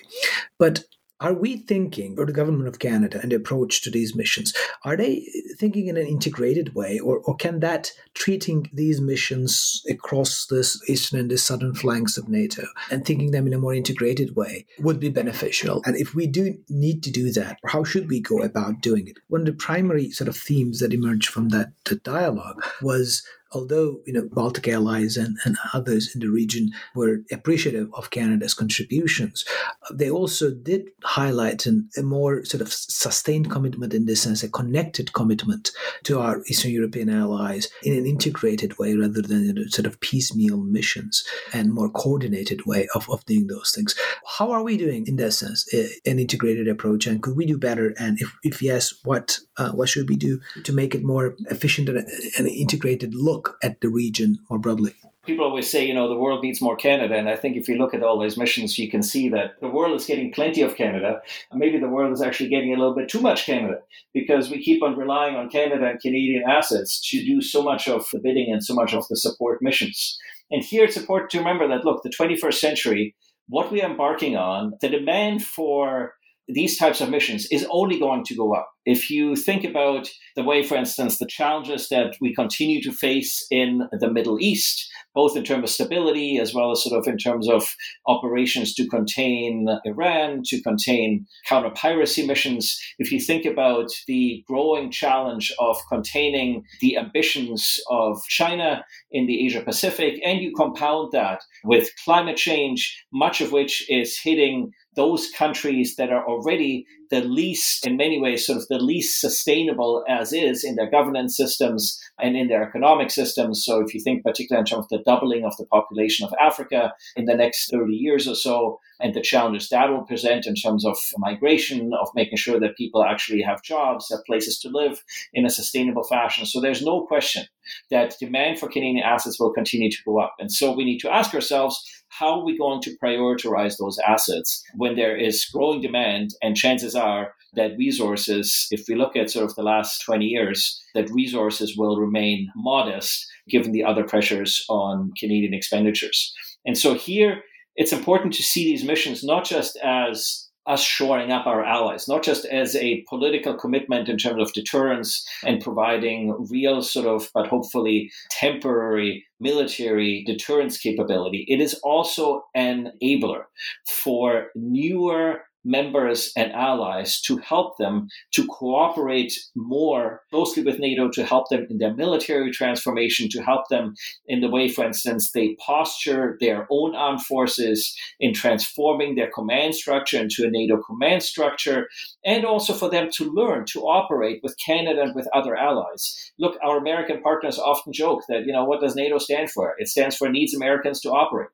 But 0.58 0.86
are 1.24 1.34
we 1.34 1.58
thinking, 1.58 2.16
or 2.20 2.26
the 2.26 2.34
government 2.34 2.68
of 2.68 2.80
Canada 2.80 3.20
and 3.24 3.32
the 3.32 3.38
approach 3.38 3.82
to 3.82 3.90
these 3.90 4.14
missions, 4.14 4.54
are 4.84 4.98
they 4.98 5.26
thinking 5.58 5.88
in 5.88 5.96
an 5.96 6.06
integrated 6.06 6.76
way, 6.76 7.00
or, 7.00 7.20
or 7.20 7.36
can 7.38 7.62
that 7.62 7.92
treating 8.14 8.70
these 8.74 9.00
missions 9.00 9.82
across 9.90 10.46
this 10.48 10.78
eastern 10.90 11.20
and 11.20 11.32
the 11.32 11.38
southern 11.38 11.74
flanks 11.74 12.18
of 12.18 12.28
NATO 12.28 12.66
and 12.92 13.06
thinking 13.06 13.32
them 13.32 13.48
in 13.48 13.54
a 13.54 13.58
more 13.58 13.74
integrated 13.74 14.36
way 14.36 14.66
would 14.80 15.00
be 15.00 15.10
beneficial? 15.10 15.82
And 15.86 15.96
if 15.96 16.14
we 16.14 16.28
do 16.28 16.58
need 16.70 17.02
to 17.04 17.12
do 17.12 17.32
that, 17.32 17.58
how 17.66 17.86
should 17.86 18.10
we 18.10 18.20
go 18.20 18.42
about 18.44 18.82
doing 18.82 19.08
it? 19.08 19.18
One 19.30 19.42
of 19.42 19.48
the 19.48 19.54
primary 19.54 20.12
sort 20.12 20.28
of 20.28 20.36
themes 20.36 20.80
that 20.80 20.94
emerged 20.94 21.30
from 21.30 21.50
that, 21.50 21.72
that 21.86 22.04
dialogue 22.04 22.62
was 22.82 23.24
although 23.54 24.00
you 24.06 24.14
know 24.14 24.28
Baltic 24.32 24.68
allies 24.68 25.18
and, 25.18 25.38
and 25.46 25.58
others 25.74 26.14
in 26.14 26.22
the 26.22 26.30
region 26.30 26.72
were 26.96 27.22
appreciative 27.32 27.90
of 27.94 28.10
Canada's 28.10 28.54
contributions, 28.54 29.46
they 29.92 30.10
also 30.10 30.52
did 30.52 30.90
highlight 31.04 31.66
an, 31.66 31.90
a 31.98 32.04
more 32.04 32.44
sort 32.46 32.62
of 32.62 32.72
sustained 32.72 33.50
commitment 33.50 33.94
in 33.94 34.06
this 34.06 34.22
sense, 34.22 34.44
a 34.44 34.50
connected 34.50 35.14
commitment 35.14 35.72
to 36.04 36.20
our 36.20 36.42
Eastern 36.48 36.72
European 36.72 37.10
allies 37.10 37.70
in 37.84 37.98
an 37.98 38.06
integrated 38.06 38.78
way 38.78 38.96
rather 38.96 39.22
than 39.22 39.50
in 39.50 39.58
a 39.58 39.70
sort 39.70 39.86
of 39.86 40.00
piecemeal 40.00 40.58
missions 40.58 41.24
and 41.54 41.74
more 41.74 41.90
coordinated 41.90 42.66
way 42.66 42.88
of, 42.96 43.10
of 43.10 43.26
doing 43.26 43.48
those 43.48 43.72
things. 43.74 43.96
How 44.38 44.52
are 44.52 44.64
we 44.64 44.78
doing 44.78 45.06
in 45.08 45.18
that 45.18 45.32
sense, 45.32 45.72
an 45.74 46.20
integrated 46.20 46.68
approach, 46.68 47.08
and 47.08 47.22
could 47.22 47.36
we 47.36 47.46
do 47.46 47.58
better? 47.58 47.94
And 48.00 48.20
if, 48.20 48.34
if 48.44 48.62
yes, 48.62 48.94
what 49.04 49.40
uh, 49.58 49.72
what 49.72 49.90
should 49.90 50.10
we 50.10 50.16
do 50.16 50.40
to 50.64 50.74
make 50.74 50.96
it 50.96 51.04
more 51.04 51.36
efficient 51.50 51.90
and 51.90 52.00
an 52.38 52.48
integrated 52.48 53.14
look 53.14 53.58
at 53.64 53.82
the 53.82 53.90
region 53.90 54.40
more 54.50 54.60
broadly? 54.60 54.94
People 55.26 55.46
always 55.46 55.72
say, 55.72 55.86
you 55.86 55.94
know, 55.94 56.10
the 56.10 56.18
world 56.18 56.44
needs 56.44 56.62
more 56.62 56.76
Canada. 56.76 57.16
And 57.16 57.30
I 57.30 57.38
think 57.38 57.56
if 57.56 57.70
you 57.70 57.78
look 57.78 57.94
at 57.94 58.04
all 58.04 58.20
those 58.20 58.36
missions, 58.38 58.78
you 58.78 58.92
can 58.92 59.02
see 59.02 59.30
that 59.30 59.60
the 59.62 59.70
world 59.70 59.96
is 59.96 60.06
getting 60.06 60.34
plenty 60.34 60.62
of 60.62 60.76
Canada. 60.76 61.22
And 61.50 61.62
maybe 61.62 61.80
the 61.80 61.88
world 61.88 62.12
is 62.12 62.22
actually 62.22 62.50
getting 62.50 62.74
a 62.74 62.78
little 62.78 62.94
bit 62.94 63.08
too 63.08 63.22
much 63.22 63.46
Canada 63.46 63.78
because 64.14 64.50
we 64.50 64.62
keep 64.62 64.84
on 64.84 64.98
relying 64.98 65.38
on 65.38 65.50
Canada 65.50 65.86
and 65.86 66.02
Canadian 66.02 66.44
assets 66.46 67.00
to 67.10 67.24
do 67.24 67.42
so 67.42 67.64
much 67.64 67.88
of 67.88 68.06
the 68.12 68.20
bidding 68.20 68.52
and 68.52 68.64
so 68.64 68.74
much 68.74 68.94
of 68.94 69.08
the 69.08 69.16
support 69.16 69.62
missions. 69.62 70.20
And 70.52 70.62
here 70.62 70.84
it's 70.84 70.98
important 70.98 71.32
to 71.32 71.40
remember 71.40 71.70
that, 71.70 71.86
look, 71.86 72.04
the 72.04 72.10
21st 72.10 72.56
century, 72.56 73.16
what 73.48 73.72
we 73.72 73.82
are 73.82 73.90
embarking 73.90 74.36
on, 74.36 74.74
the 74.82 74.90
demand 74.90 75.46
for 75.46 76.16
these 76.54 76.78
types 76.78 77.02
of 77.02 77.10
missions 77.10 77.48
is 77.52 77.66
only 77.72 78.00
going 78.00 78.24
to 78.26 78.36
go 78.36 78.54
up. 78.54 78.70
If 78.86 79.10
you 79.10 79.36
think 79.36 79.64
about 79.64 80.10
the 80.36 80.44
way, 80.44 80.62
for 80.62 80.76
instance, 80.76 81.18
the 81.18 81.26
challenges 81.26 81.88
that 81.90 82.16
we 82.20 82.36
continue 82.36 82.82
to 82.82 82.92
face 82.92 83.46
in 83.50 83.88
the 84.00 84.12
Middle 84.12 84.40
East, 84.42 84.92
both 85.16 85.38
in 85.38 85.44
terms 85.44 85.64
of 85.64 85.70
stability 85.70 86.38
as 86.38 86.54
well 86.54 86.72
as 86.72 86.84
sort 86.84 87.00
of 87.00 87.08
in 87.08 87.18
terms 87.18 87.48
of 87.48 87.64
operations 88.08 88.74
to 88.76 88.88
contain 88.88 89.68
Iran, 89.86 90.42
to 90.46 90.62
contain 90.62 91.26
counter 91.48 91.70
piracy 91.70 92.28
missions. 92.28 92.78
If 93.00 93.12
you 93.12 93.22
think 93.22 93.46
about 93.46 93.92
the 94.08 94.44
growing 94.48 94.92
challenge 94.92 95.54
of 95.60 95.78
containing 95.90 96.64
the 96.82 96.98
ambitions 96.98 97.80
of 97.90 98.22
China 98.28 98.84
in 99.12 99.28
the 99.28 99.46
Asia 99.46 99.62
Pacific, 99.62 100.20
and 100.26 100.42
you 100.42 100.52
compound 100.58 101.12
that 101.14 101.42
with 101.64 101.90
climate 102.04 102.38
change, 102.38 103.06
much 103.14 103.40
of 103.40 103.54
which 103.54 103.90
is 103.90 104.20
hitting 104.20 104.72
those 104.96 105.30
countries 105.32 105.96
that 105.96 106.12
are 106.12 106.26
already 106.26 106.86
the 107.10 107.22
least, 107.22 107.86
in 107.86 107.96
many 107.96 108.20
ways, 108.20 108.46
sort 108.46 108.58
of 108.58 108.68
the 108.70 108.80
least 108.80 109.22
sustainable 109.22 110.04
as 110.10 110.34
is 110.34 110.64
in 110.64 110.76
their 110.76 110.90
governance 110.90 111.38
systems 111.38 112.00
and 112.20 112.36
in 112.36 112.48
their 112.48 112.64
economic 112.64 113.12
systems. 113.12 113.64
So 113.64 113.82
if 113.82 113.94
you 113.94 114.00
think 114.00 114.24
particularly 114.24 114.62
in 114.62 114.66
terms 114.66 114.86
of 114.86 114.90
the 114.90 115.04
doubling 115.04 115.46
of 115.46 115.56
the 115.58 115.66
population 115.66 116.26
of 116.26 116.34
Africa 116.40 116.94
in 117.16 117.26
the 117.26 117.36
next 117.36 117.70
30 117.70 117.94
years 117.94 118.28
or 118.28 118.36
so, 118.36 118.80
and 119.00 119.14
the 119.14 119.22
challenges 119.22 119.70
that 119.70 119.90
will 119.90 120.04
present 120.04 120.48
in 120.48 120.56
terms 120.56 120.86
of 120.86 120.98
migration, 121.18 121.92
of 122.02 122.10
making 122.16 122.38
sure 122.38 122.60
that 122.60 122.78
people 122.78 123.04
actually 123.04 123.42
have 123.42 123.62
jobs, 123.62 124.10
have 124.10 124.24
places 124.26 124.60
to 124.60 124.70
live 124.70 125.04
in 125.34 125.46
a 125.46 125.50
sustainable 125.50 126.04
fashion. 126.04 126.46
So 126.46 126.62
there's 126.62 126.82
no 126.82 127.06
question 127.06 127.46
that 127.92 128.16
demand 128.20 128.60
for 128.60 128.70
Canadian 128.70 129.04
assets 129.04 129.40
will 129.40 129.54
continue 129.54 129.92
to 129.92 130.04
go 130.06 130.20
up. 130.20 130.36
And 130.40 130.52
so 130.52 130.74
we 130.74 130.86
need 130.86 131.00
to 131.00 131.14
ask 131.14 131.34
ourselves, 131.34 131.84
how 132.20 132.40
are 132.40 132.46
we 132.46 132.58
going 132.58 132.82
to 132.82 132.96
prioritize 133.04 133.78
those 133.78 133.98
assets 134.00 134.64
when 134.76 134.96
there 134.96 135.18
is 135.18 135.46
growing 135.46 135.82
demand 135.82 136.32
and 136.42 136.56
chances 136.56 136.96
are 136.96 137.34
that 137.56 137.78
resources, 137.78 138.68
if 138.72 138.86
we 138.88 138.96
look 138.96 139.16
at 139.16 139.30
sort 139.30 139.46
of 139.46 139.56
the 139.56 139.64
last 139.64 140.04
20 140.06 140.26
years, 140.26 140.82
that 140.96 141.10
resources 141.12 141.76
will 141.78 142.00
remain 142.00 142.50
modest 142.56 143.28
given 143.50 143.72
the 143.72 143.84
other 143.84 144.04
pressures 144.04 144.66
on 144.70 145.12
Canadian 145.20 145.54
expenditures. 145.54 146.34
And 146.66 146.78
so 146.78 146.94
here 146.94 147.42
it's 147.76 147.94
important 147.94 148.34
to 148.36 148.44
see 148.44 148.64
these 148.66 148.84
missions 148.84 149.24
not 149.24 149.46
just 149.46 149.78
as 149.84 150.43
us 150.66 150.82
shoring 150.82 151.32
up 151.32 151.46
our 151.46 151.64
allies, 151.64 152.08
not 152.08 152.24
just 152.24 152.46
as 152.46 152.76
a 152.76 153.04
political 153.10 153.54
commitment 153.54 154.10
in 154.10 154.18
terms 154.18 154.42
of 154.42 154.54
deterrence 154.54 155.28
and 155.46 155.62
providing 155.62 156.48
real 156.50 156.82
sort 156.82 157.06
of, 157.06 157.30
but 157.34 157.48
hopefully 157.48 158.12
temporary 158.30 159.26
military 159.40 160.24
deterrence 160.26 160.78
capability. 160.78 161.46
It 161.50 161.60
is 161.60 161.74
also 161.84 162.46
an 162.56 162.94
enabler 163.02 163.44
for 163.88 164.48
newer 164.56 165.42
members 165.64 166.32
and 166.36 166.52
allies 166.54 167.22
to 167.22 167.38
help 167.38 167.78
them 167.78 168.08
to 168.32 168.46
cooperate 168.48 169.34
more 169.56 170.22
closely 170.30 170.64
with 170.64 170.80
NATO, 170.80 171.10
to 171.10 171.24
help 171.24 171.50
them 171.50 171.66
in 171.70 171.78
their 171.78 171.94
military 171.94 172.52
transformation, 172.52 173.30
to 173.30 173.42
help 173.42 173.68
them 173.70 173.96
in 174.28 174.42
the 174.42 174.50
way, 174.50 174.68
for 174.68 174.86
instance, 174.86 175.32
they 175.32 175.56
posture 175.56 176.38
their 176.40 176.68
own 176.70 176.96
armed 176.96 177.22
forces 177.24 177.96
in 178.20 178.34
transforming 178.34 179.16
their 179.16 179.32
command 179.32 179.76
structure 179.76 180.20
into 180.20 180.46
a 180.46 180.50
NATO 180.50 180.78
command 180.82 181.24
structure, 181.24 181.88
and 182.26 182.46
also 182.46 182.74
for 182.74 182.90
them 182.90 183.10
to 183.14 183.32
learn 183.32 183.66
to 183.66 183.82
operate 183.82 184.42
with 184.44 184.58
Canada 184.58 185.02
and 185.02 185.16
with 185.16 185.28
other 185.34 185.56
allies. 185.56 186.32
Look, 186.40 186.58
our 186.64 186.78
American 186.78 187.22
partners 187.22 187.60
often 187.60 187.94
joke 187.94 188.22
that, 188.30 188.46
you 188.46 188.52
know, 188.52 188.66
what 188.66 188.82
does 188.82 188.96
NATO 188.96 189.18
stand 189.18 189.52
for? 189.52 189.76
It 189.78 189.88
stands 189.88 190.18
for 190.18 190.30
needs 190.30 190.54
Americans 190.54 191.00
to 191.02 191.10
operate. 191.10 191.50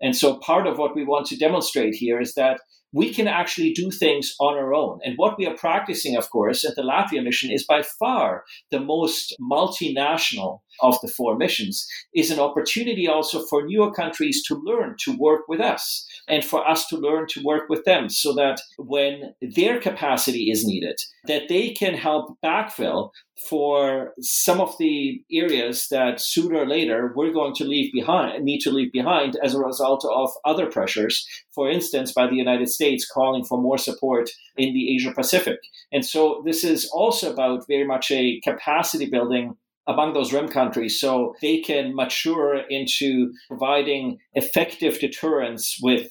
And 0.00 0.16
so 0.16 0.36
part 0.36 0.66
of 0.66 0.78
what 0.78 0.96
we 0.96 1.04
want 1.04 1.26
to 1.26 1.36
demonstrate 1.36 1.94
here 1.94 2.20
is 2.20 2.34
that 2.34 2.60
we 2.92 3.12
can 3.12 3.26
actually 3.26 3.72
do 3.72 3.90
things 3.90 4.34
on 4.38 4.54
our 4.54 4.74
own. 4.74 5.00
And 5.04 5.14
what 5.16 5.38
we 5.38 5.46
are 5.46 5.56
practicing, 5.56 6.16
of 6.16 6.30
course, 6.30 6.64
at 6.64 6.74
the 6.76 6.82
Latvia 6.82 7.22
mission 7.24 7.50
is 7.50 7.64
by 7.64 7.82
far 7.82 8.44
the 8.70 8.80
most 8.80 9.34
multinational 9.40 10.60
of 10.80 10.98
the 11.02 11.08
four 11.08 11.36
missions, 11.36 11.86
is 12.14 12.30
an 12.30 12.38
opportunity 12.38 13.08
also 13.08 13.44
for 13.46 13.66
newer 13.66 13.92
countries 13.92 14.42
to 14.44 14.54
learn 14.64 14.96
to 15.00 15.16
work 15.18 15.42
with 15.48 15.60
us 15.60 16.06
and 16.28 16.44
for 16.44 16.66
us 16.68 16.86
to 16.88 16.96
learn 16.96 17.26
to 17.28 17.42
work 17.42 17.68
with 17.68 17.84
them 17.84 18.08
so 18.08 18.32
that 18.34 18.60
when 18.78 19.34
their 19.40 19.80
capacity 19.80 20.50
is 20.50 20.64
needed, 20.64 20.98
that 21.26 21.48
they 21.48 21.70
can 21.70 21.94
help 21.94 22.36
backfill 22.44 23.10
for 23.48 24.12
some 24.20 24.60
of 24.60 24.76
the 24.78 25.22
areas 25.32 25.88
that 25.90 26.20
sooner 26.20 26.58
or 26.58 26.66
later 26.66 27.12
we're 27.16 27.32
going 27.32 27.54
to 27.54 27.64
leave 27.64 27.92
behind, 27.92 28.44
need 28.44 28.60
to 28.60 28.70
leave 28.70 28.92
behind 28.92 29.36
as 29.42 29.54
a 29.54 29.58
result 29.58 30.04
of 30.04 30.30
other 30.44 30.66
pressures, 30.66 31.26
for 31.54 31.68
instance, 31.68 32.12
by 32.12 32.26
the 32.26 32.36
United 32.36 32.68
States 32.68 33.08
calling 33.08 33.44
for 33.44 33.60
more 33.60 33.78
support 33.78 34.30
in 34.56 34.72
the 34.74 34.94
Asia 34.94 35.12
Pacific. 35.12 35.58
And 35.92 36.04
so 36.04 36.42
this 36.44 36.62
is 36.64 36.88
also 36.92 37.32
about 37.32 37.66
very 37.66 37.84
much 37.84 38.10
a 38.10 38.40
capacity 38.40 39.06
building 39.06 39.56
among 39.86 40.12
those 40.12 40.32
RIM 40.32 40.48
countries 40.48 41.00
so 41.00 41.34
they 41.42 41.60
can 41.60 41.94
mature 41.94 42.62
into 42.70 43.32
providing 43.48 44.18
effective 44.34 44.98
deterrence 45.00 45.78
with 45.82 46.08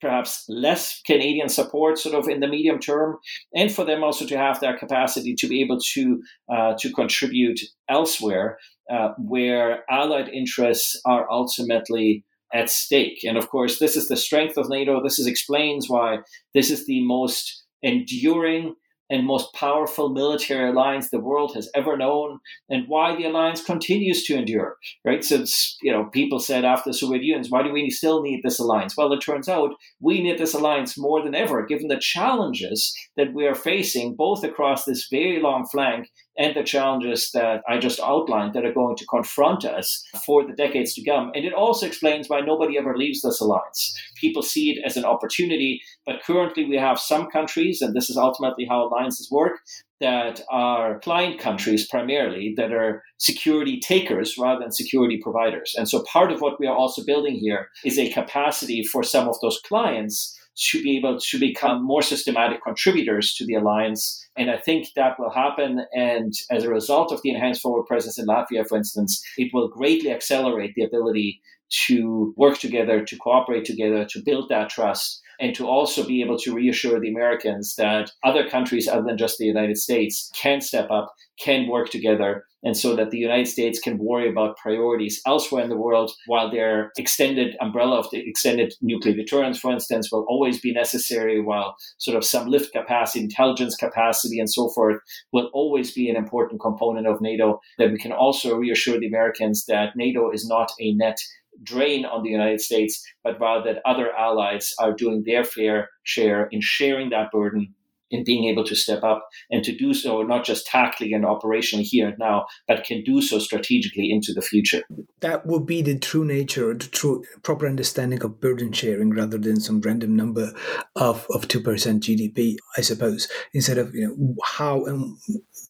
perhaps 0.00 0.44
less 0.48 1.00
Canadian 1.06 1.48
support 1.48 1.98
sort 1.98 2.14
of 2.14 2.28
in 2.28 2.40
the 2.40 2.48
medium 2.48 2.78
term, 2.78 3.16
and 3.54 3.72
for 3.72 3.84
them 3.84 4.04
also 4.04 4.26
to 4.26 4.36
have 4.36 4.60
that 4.60 4.78
capacity 4.78 5.34
to 5.34 5.48
be 5.48 5.62
able 5.62 5.78
to 5.94 6.22
uh, 6.54 6.74
to 6.78 6.92
contribute 6.92 7.60
elsewhere 7.88 8.58
uh, 8.92 9.08
where 9.18 9.82
allied 9.88 10.28
interests 10.28 11.00
are 11.06 11.30
ultimately 11.30 12.24
at 12.52 12.68
stake. 12.68 13.24
And 13.24 13.36
of 13.38 13.48
course, 13.48 13.78
this 13.78 13.96
is 13.96 14.08
the 14.08 14.16
strength 14.16 14.56
of 14.56 14.68
NATO. 14.68 15.02
This 15.02 15.18
is, 15.18 15.26
explains 15.26 15.88
why 15.88 16.18
this 16.52 16.70
is 16.70 16.86
the 16.86 17.04
most 17.04 17.64
enduring 17.82 18.74
and 19.10 19.26
most 19.26 19.52
powerful 19.54 20.08
military 20.08 20.70
alliance 20.70 21.10
the 21.10 21.20
world 21.20 21.54
has 21.54 21.70
ever 21.74 21.96
known, 21.96 22.38
and 22.68 22.88
why 22.88 23.14
the 23.14 23.24
alliance 23.24 23.62
continues 23.62 24.24
to 24.24 24.36
endure. 24.36 24.76
Right? 25.04 25.24
Since 25.24 25.76
you 25.82 25.92
know 25.92 26.04
people 26.06 26.38
said 26.38 26.64
after 26.64 26.90
the 26.90 26.94
Soviet 26.94 27.22
Union, 27.22 27.44
why 27.48 27.62
do 27.62 27.72
we 27.72 27.90
still 27.90 28.22
need 28.22 28.40
this 28.42 28.58
alliance? 28.58 28.96
Well, 28.96 29.12
it 29.12 29.20
turns 29.20 29.48
out 29.48 29.74
we 30.00 30.22
need 30.22 30.38
this 30.38 30.54
alliance 30.54 30.98
more 30.98 31.22
than 31.22 31.34
ever, 31.34 31.64
given 31.66 31.88
the 31.88 31.98
challenges 32.00 32.94
that 33.16 33.34
we 33.34 33.46
are 33.46 33.54
facing 33.54 34.14
both 34.14 34.44
across 34.44 34.84
this 34.84 35.08
very 35.10 35.40
long 35.40 35.66
flank 35.66 36.08
and 36.36 36.54
the 36.56 36.62
challenges 36.62 37.30
that 37.32 37.62
I 37.68 37.78
just 37.78 38.00
outlined 38.00 38.54
that 38.54 38.64
are 38.64 38.72
going 38.72 38.96
to 38.96 39.06
confront 39.06 39.64
us 39.64 40.04
for 40.26 40.44
the 40.46 40.52
decades 40.52 40.94
to 40.94 41.04
come. 41.04 41.30
And 41.34 41.44
it 41.44 41.52
also 41.52 41.86
explains 41.86 42.28
why 42.28 42.40
nobody 42.40 42.76
ever 42.76 42.96
leaves 42.96 43.22
this 43.22 43.40
alliance. 43.40 43.94
People 44.20 44.42
see 44.42 44.70
it 44.70 44.82
as 44.84 44.96
an 44.96 45.04
opportunity, 45.04 45.80
but 46.06 46.22
currently 46.24 46.64
we 46.64 46.76
have 46.76 46.98
some 46.98 47.28
countries, 47.30 47.80
and 47.80 47.94
this 47.94 48.10
is 48.10 48.16
ultimately 48.16 48.66
how 48.68 48.88
alliances 48.88 49.28
work, 49.30 49.60
that 50.00 50.42
are 50.50 50.98
client 51.00 51.38
countries 51.38 51.88
primarily 51.88 52.52
that 52.56 52.72
are 52.72 53.02
security 53.18 53.78
takers 53.80 54.36
rather 54.36 54.60
than 54.60 54.72
security 54.72 55.18
providers. 55.22 55.74
And 55.78 55.88
so 55.88 56.02
part 56.02 56.32
of 56.32 56.40
what 56.40 56.58
we 56.58 56.66
are 56.66 56.76
also 56.76 57.04
building 57.04 57.36
here 57.36 57.68
is 57.84 57.98
a 57.98 58.12
capacity 58.12 58.82
for 58.82 59.02
some 59.02 59.28
of 59.28 59.36
those 59.40 59.60
clients 59.66 60.38
to 60.56 60.82
be 60.82 60.96
able 60.96 61.18
to 61.18 61.38
become 61.38 61.84
more 61.84 62.02
systematic 62.02 62.62
contributors 62.62 63.34
to 63.34 63.46
the 63.46 63.54
alliance. 63.54 64.24
And 64.36 64.50
I 64.50 64.56
think 64.56 64.88
that 64.94 65.18
will 65.18 65.30
happen. 65.30 65.84
And 65.94 66.32
as 66.50 66.64
a 66.64 66.70
result 66.70 67.12
of 67.12 67.22
the 67.22 67.30
enhanced 67.30 67.62
forward 67.62 67.86
presence 67.86 68.18
in 68.18 68.26
Latvia, 68.26 68.66
for 68.66 68.76
instance, 68.76 69.22
it 69.36 69.50
will 69.52 69.68
greatly 69.68 70.12
accelerate 70.12 70.74
the 70.74 70.84
ability 70.84 71.40
to 71.86 72.34
work 72.36 72.58
together, 72.58 73.04
to 73.04 73.16
cooperate 73.16 73.64
together, 73.64 74.04
to 74.04 74.22
build 74.24 74.48
that 74.48 74.68
trust 74.68 75.20
and 75.40 75.54
to 75.56 75.66
also 75.66 76.06
be 76.06 76.22
able 76.22 76.38
to 76.38 76.54
reassure 76.54 77.00
the 77.00 77.10
Americans 77.10 77.74
that 77.76 78.12
other 78.22 78.48
countries 78.48 78.86
other 78.86 79.02
than 79.02 79.18
just 79.18 79.38
the 79.38 79.46
United 79.46 79.76
States 79.76 80.30
can 80.34 80.60
step 80.60 80.90
up, 80.90 81.12
can 81.40 81.68
work 81.68 81.90
together, 81.90 82.44
and 82.64 82.76
so 82.76 82.96
that 82.96 83.10
the 83.10 83.18
United 83.18 83.46
States 83.46 83.78
can 83.78 83.98
worry 83.98 84.28
about 84.28 84.56
priorities 84.56 85.20
elsewhere 85.26 85.62
in 85.62 85.68
the 85.68 85.76
world 85.76 86.10
while 86.26 86.50
their 86.50 86.90
extended 86.96 87.56
umbrella 87.60 87.98
of 87.98 88.10
the 88.10 88.26
extended 88.26 88.74
nuclear 88.80 89.14
deterrence, 89.14 89.58
for 89.58 89.72
instance, 89.72 90.10
will 90.10 90.24
always 90.28 90.60
be 90.60 90.72
necessary, 90.72 91.40
while 91.40 91.76
sort 91.98 92.16
of 92.16 92.24
some 92.24 92.48
lift 92.48 92.72
capacity, 92.72 93.20
intelligence 93.22 93.76
capacity, 93.76 94.40
and 94.40 94.50
so 94.50 94.68
forth 94.70 95.00
will 95.32 95.50
always 95.52 95.92
be 95.92 96.08
an 96.08 96.16
important 96.16 96.60
component 96.60 97.06
of 97.06 97.20
NATO, 97.20 97.60
that 97.78 97.92
we 97.92 97.98
can 97.98 98.12
also 98.12 98.56
reassure 98.56 98.98
the 98.98 99.06
Americans 99.06 99.66
that 99.66 99.94
NATO 99.94 100.30
is 100.30 100.48
not 100.48 100.72
a 100.80 100.92
net 100.94 101.18
drain 101.62 102.04
on 102.04 102.22
the 102.22 102.30
United 102.30 102.60
States, 102.60 103.04
but 103.22 103.40
rather 103.40 103.72
that 103.72 103.82
other 103.84 104.10
allies 104.12 104.74
are 104.78 104.92
doing 104.92 105.22
their 105.24 105.44
fair 105.44 105.90
share 106.02 106.48
in 106.50 106.60
sharing 106.60 107.10
that 107.10 107.30
burden 107.30 107.74
in 108.14 108.24
being 108.24 108.44
able 108.44 108.64
to 108.64 108.74
step 108.74 109.02
up 109.02 109.26
and 109.50 109.64
to 109.64 109.76
do 109.76 109.92
so 109.92 110.22
not 110.22 110.44
just 110.44 110.66
tactically 110.66 111.12
and 111.12 111.24
operationally 111.24 111.82
here 111.82 112.08
and 112.08 112.18
now, 112.18 112.46
but 112.68 112.84
can 112.84 113.02
do 113.02 113.20
so 113.20 113.38
strategically 113.38 114.10
into 114.10 114.32
the 114.32 114.42
future. 114.42 114.82
That 115.20 115.46
would 115.46 115.66
be 115.66 115.82
the 115.82 115.98
true 115.98 116.24
nature, 116.24 116.72
the 116.74 116.86
true 116.86 117.24
proper 117.42 117.66
understanding 117.66 118.22
of 118.22 118.40
burden 118.40 118.72
sharing 118.72 119.10
rather 119.10 119.38
than 119.38 119.60
some 119.60 119.80
random 119.80 120.16
number 120.16 120.52
of, 120.96 121.26
of 121.30 121.48
2% 121.48 121.62
GDP, 121.64 122.56
I 122.76 122.80
suppose, 122.80 123.28
instead 123.52 123.78
of 123.78 123.94
you 123.94 124.06
know 124.06 124.34
how 124.44 124.84
and 124.84 125.16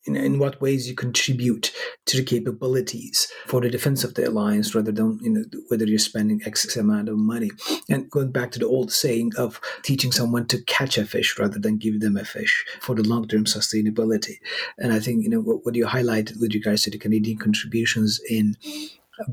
in, 0.06 0.16
in 0.16 0.38
what 0.38 0.60
ways 0.60 0.88
you 0.88 0.94
contribute 0.94 1.72
to 2.06 2.16
the 2.16 2.22
capabilities 2.22 3.28
for 3.46 3.60
the 3.60 3.70
defense 3.70 4.04
of 4.04 4.14
the 4.14 4.28
alliance 4.28 4.74
rather 4.74 4.92
than 4.92 5.18
you 5.22 5.30
know 5.30 5.44
whether 5.68 5.84
you're 5.84 5.98
spending 5.98 6.40
x 6.44 6.76
amount 6.76 7.08
of 7.08 7.16
money. 7.16 7.50
And 7.88 8.10
going 8.10 8.32
back 8.32 8.50
to 8.52 8.58
the 8.58 8.66
old 8.66 8.92
saying 8.92 9.32
of 9.38 9.60
teaching 9.82 10.12
someone 10.12 10.46
to 10.48 10.62
catch 10.62 10.98
a 10.98 11.04
fish 11.04 11.38
rather 11.38 11.58
than 11.58 11.78
give 11.78 12.00
them 12.00 12.16
a 12.16 12.24
fish 12.24 12.64
for 12.80 12.94
the 12.94 13.02
long-term 13.02 13.44
sustainability. 13.44 14.38
And 14.78 14.92
i 14.92 15.00
think 15.00 15.22
you 15.22 15.30
know 15.30 15.40
what, 15.40 15.64
what 15.64 15.74
you 15.74 15.86
highlighted 15.86 16.40
with 16.40 16.54
regards 16.54 16.82
to 16.82 16.90
the 16.90 16.98
canadian 16.98 17.38
contributions 17.38 18.20
in 18.28 18.56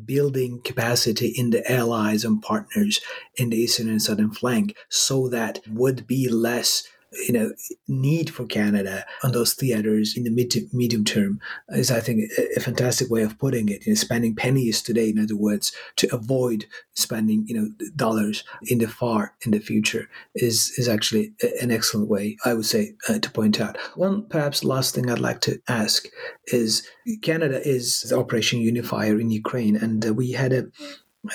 building 0.06 0.62
capacity 0.62 1.34
in 1.36 1.50
the 1.50 1.70
allies 1.72 2.24
and 2.24 2.42
partners 2.42 3.02
in 3.36 3.50
the 3.50 3.58
eastern 3.58 3.90
and 3.90 4.02
southern 4.02 4.32
flank 4.32 4.76
so 4.90 5.28
that 5.28 5.60
would 5.68 6.06
be 6.06 6.30
less 6.30 6.88
you 7.28 7.34
know 7.34 7.52
need 7.88 8.30
for 8.30 8.45
Canada 8.45 9.06
on 9.24 9.32
those 9.32 9.54
theaters 9.54 10.15
in 10.15 10.24
the 10.24 10.30
mid 10.30 10.50
to 10.52 10.67
medium 10.71 11.04
term 11.04 11.39
is, 11.69 11.91
I 11.91 12.00
think, 12.00 12.32
a, 12.56 12.60
fantastic 12.60 13.10
way 13.10 13.24
of 13.24 13.38
putting 13.38 13.69
it. 13.69 13.86
You 13.86 13.93
know, 13.93 13.95
spending 13.95 14.36
pennies 14.36 14.82
today, 14.82 15.10
in 15.10 15.19
other 15.19 15.36
words, 15.36 15.71
to 15.97 16.13
avoid 16.13 16.65
spending 16.93 17.45
you 17.47 17.60
know 17.60 17.69
dollars 17.95 18.43
in 18.63 18.80
the 18.80 18.88
far 18.88 19.34
in 19.45 19.52
the 19.52 19.60
future 19.60 20.08
is 20.36 20.71
is 20.78 20.88
actually 20.88 21.34
an 21.62 21.71
excellent 21.71 22.10
way, 22.10 22.38
I 22.45 22.54
would 22.54 22.65
say, 22.65 22.93
uh, 23.10 23.19
to 23.19 23.32
point 23.32 23.60
out. 23.60 23.78
One 23.95 24.28
perhaps 24.28 24.63
last 24.63 24.95
thing 24.95 25.10
I'd 25.10 25.19
like 25.19 25.41
to 25.41 25.62
ask 25.67 26.08
is 26.47 26.88
Canada 27.21 27.62
is 27.67 28.02
the 28.02 28.17
Operation 28.17 28.60
Unifier 28.60 29.19
in 29.19 29.32
Ukraine, 29.32 29.76
and 29.76 30.06
uh, 30.06 30.13
we 30.13 30.32
had 30.32 30.54
a 30.54 30.67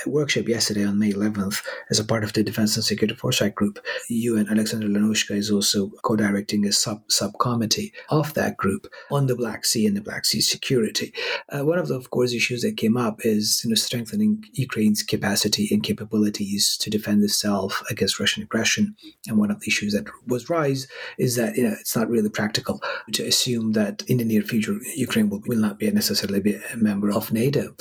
workshop 0.07 0.49
yesterday 0.49 0.85
on 0.85 0.99
May 0.99 1.12
11th 1.12 1.62
as 1.90 1.99
a 1.99 2.05
part 2.05 2.25
of 2.25 2.33
the 2.33 2.42
Defense 2.42 2.77
and 2.77 2.85
Security 2.85 3.14
Foresight 3.14 3.55
Group. 3.55 3.79
You 4.09 4.37
and 4.37 4.49
Alexander 4.49 4.88
Lanoszka 4.88 5.37
is 5.37 5.51
also 5.51 5.90
co-directing 6.03 6.66
a 6.66 6.72
sub 6.72 7.03
subcommittee 7.09 7.92
of 8.11 8.35
that 8.35 8.57
group 8.57 8.92
on 9.11 9.27
the 9.27 9.37
Black 9.37 9.64
Sea 9.64 9.87
and 9.87 9.96
the 9.96 10.01
Black 10.01 10.25
Sea 10.25 10.40
security. 10.40 11.12
Uh, 11.51 11.64
one 11.64 11.79
of 11.79 11.88
the, 11.88 11.94
of 11.94 12.11
course, 12.11 12.33
issues 12.33 12.62
that 12.62 12.77
came 12.77 12.96
up 12.96 13.20
is 13.25 13.62
you 13.64 13.70
know 13.70 13.77
strengthening 13.77 14.44
Ukraine's 14.55 15.03
capacity 15.03 15.68
and 15.70 15.83
capabilities 15.83 16.77
to 16.79 16.90
defend 16.90 17.22
itself 17.22 17.83
against 17.90 18.18
Russian 18.18 18.42
aggression. 18.42 18.96
And 19.29 19.38
one 19.38 19.51
of 19.51 19.61
the 19.61 19.68
issues 19.68 19.92
that 19.92 20.07
was 20.27 20.51
raised 20.51 20.90
is 21.18 21.37
that 21.37 21.57
you 21.57 21.62
know 21.62 21.77
it's 21.79 21.96
not 21.96 22.09
really 22.09 22.31
practical 22.31 22.83
to 23.12 23.25
assume 23.25 23.72
that 23.72 24.03
in 24.09 24.16
the 24.18 24.25
near 24.25 24.42
future 24.42 24.79
Ukraine 24.96 25.31
will, 25.31 25.42
will 25.46 25.59
not 25.59 25.79
be 25.79 25.90
necessarily 25.90 26.40
be 26.40 26.55
a 26.55 26.77
member 26.77 27.11
of 27.12 27.33
NATO. 27.33 27.75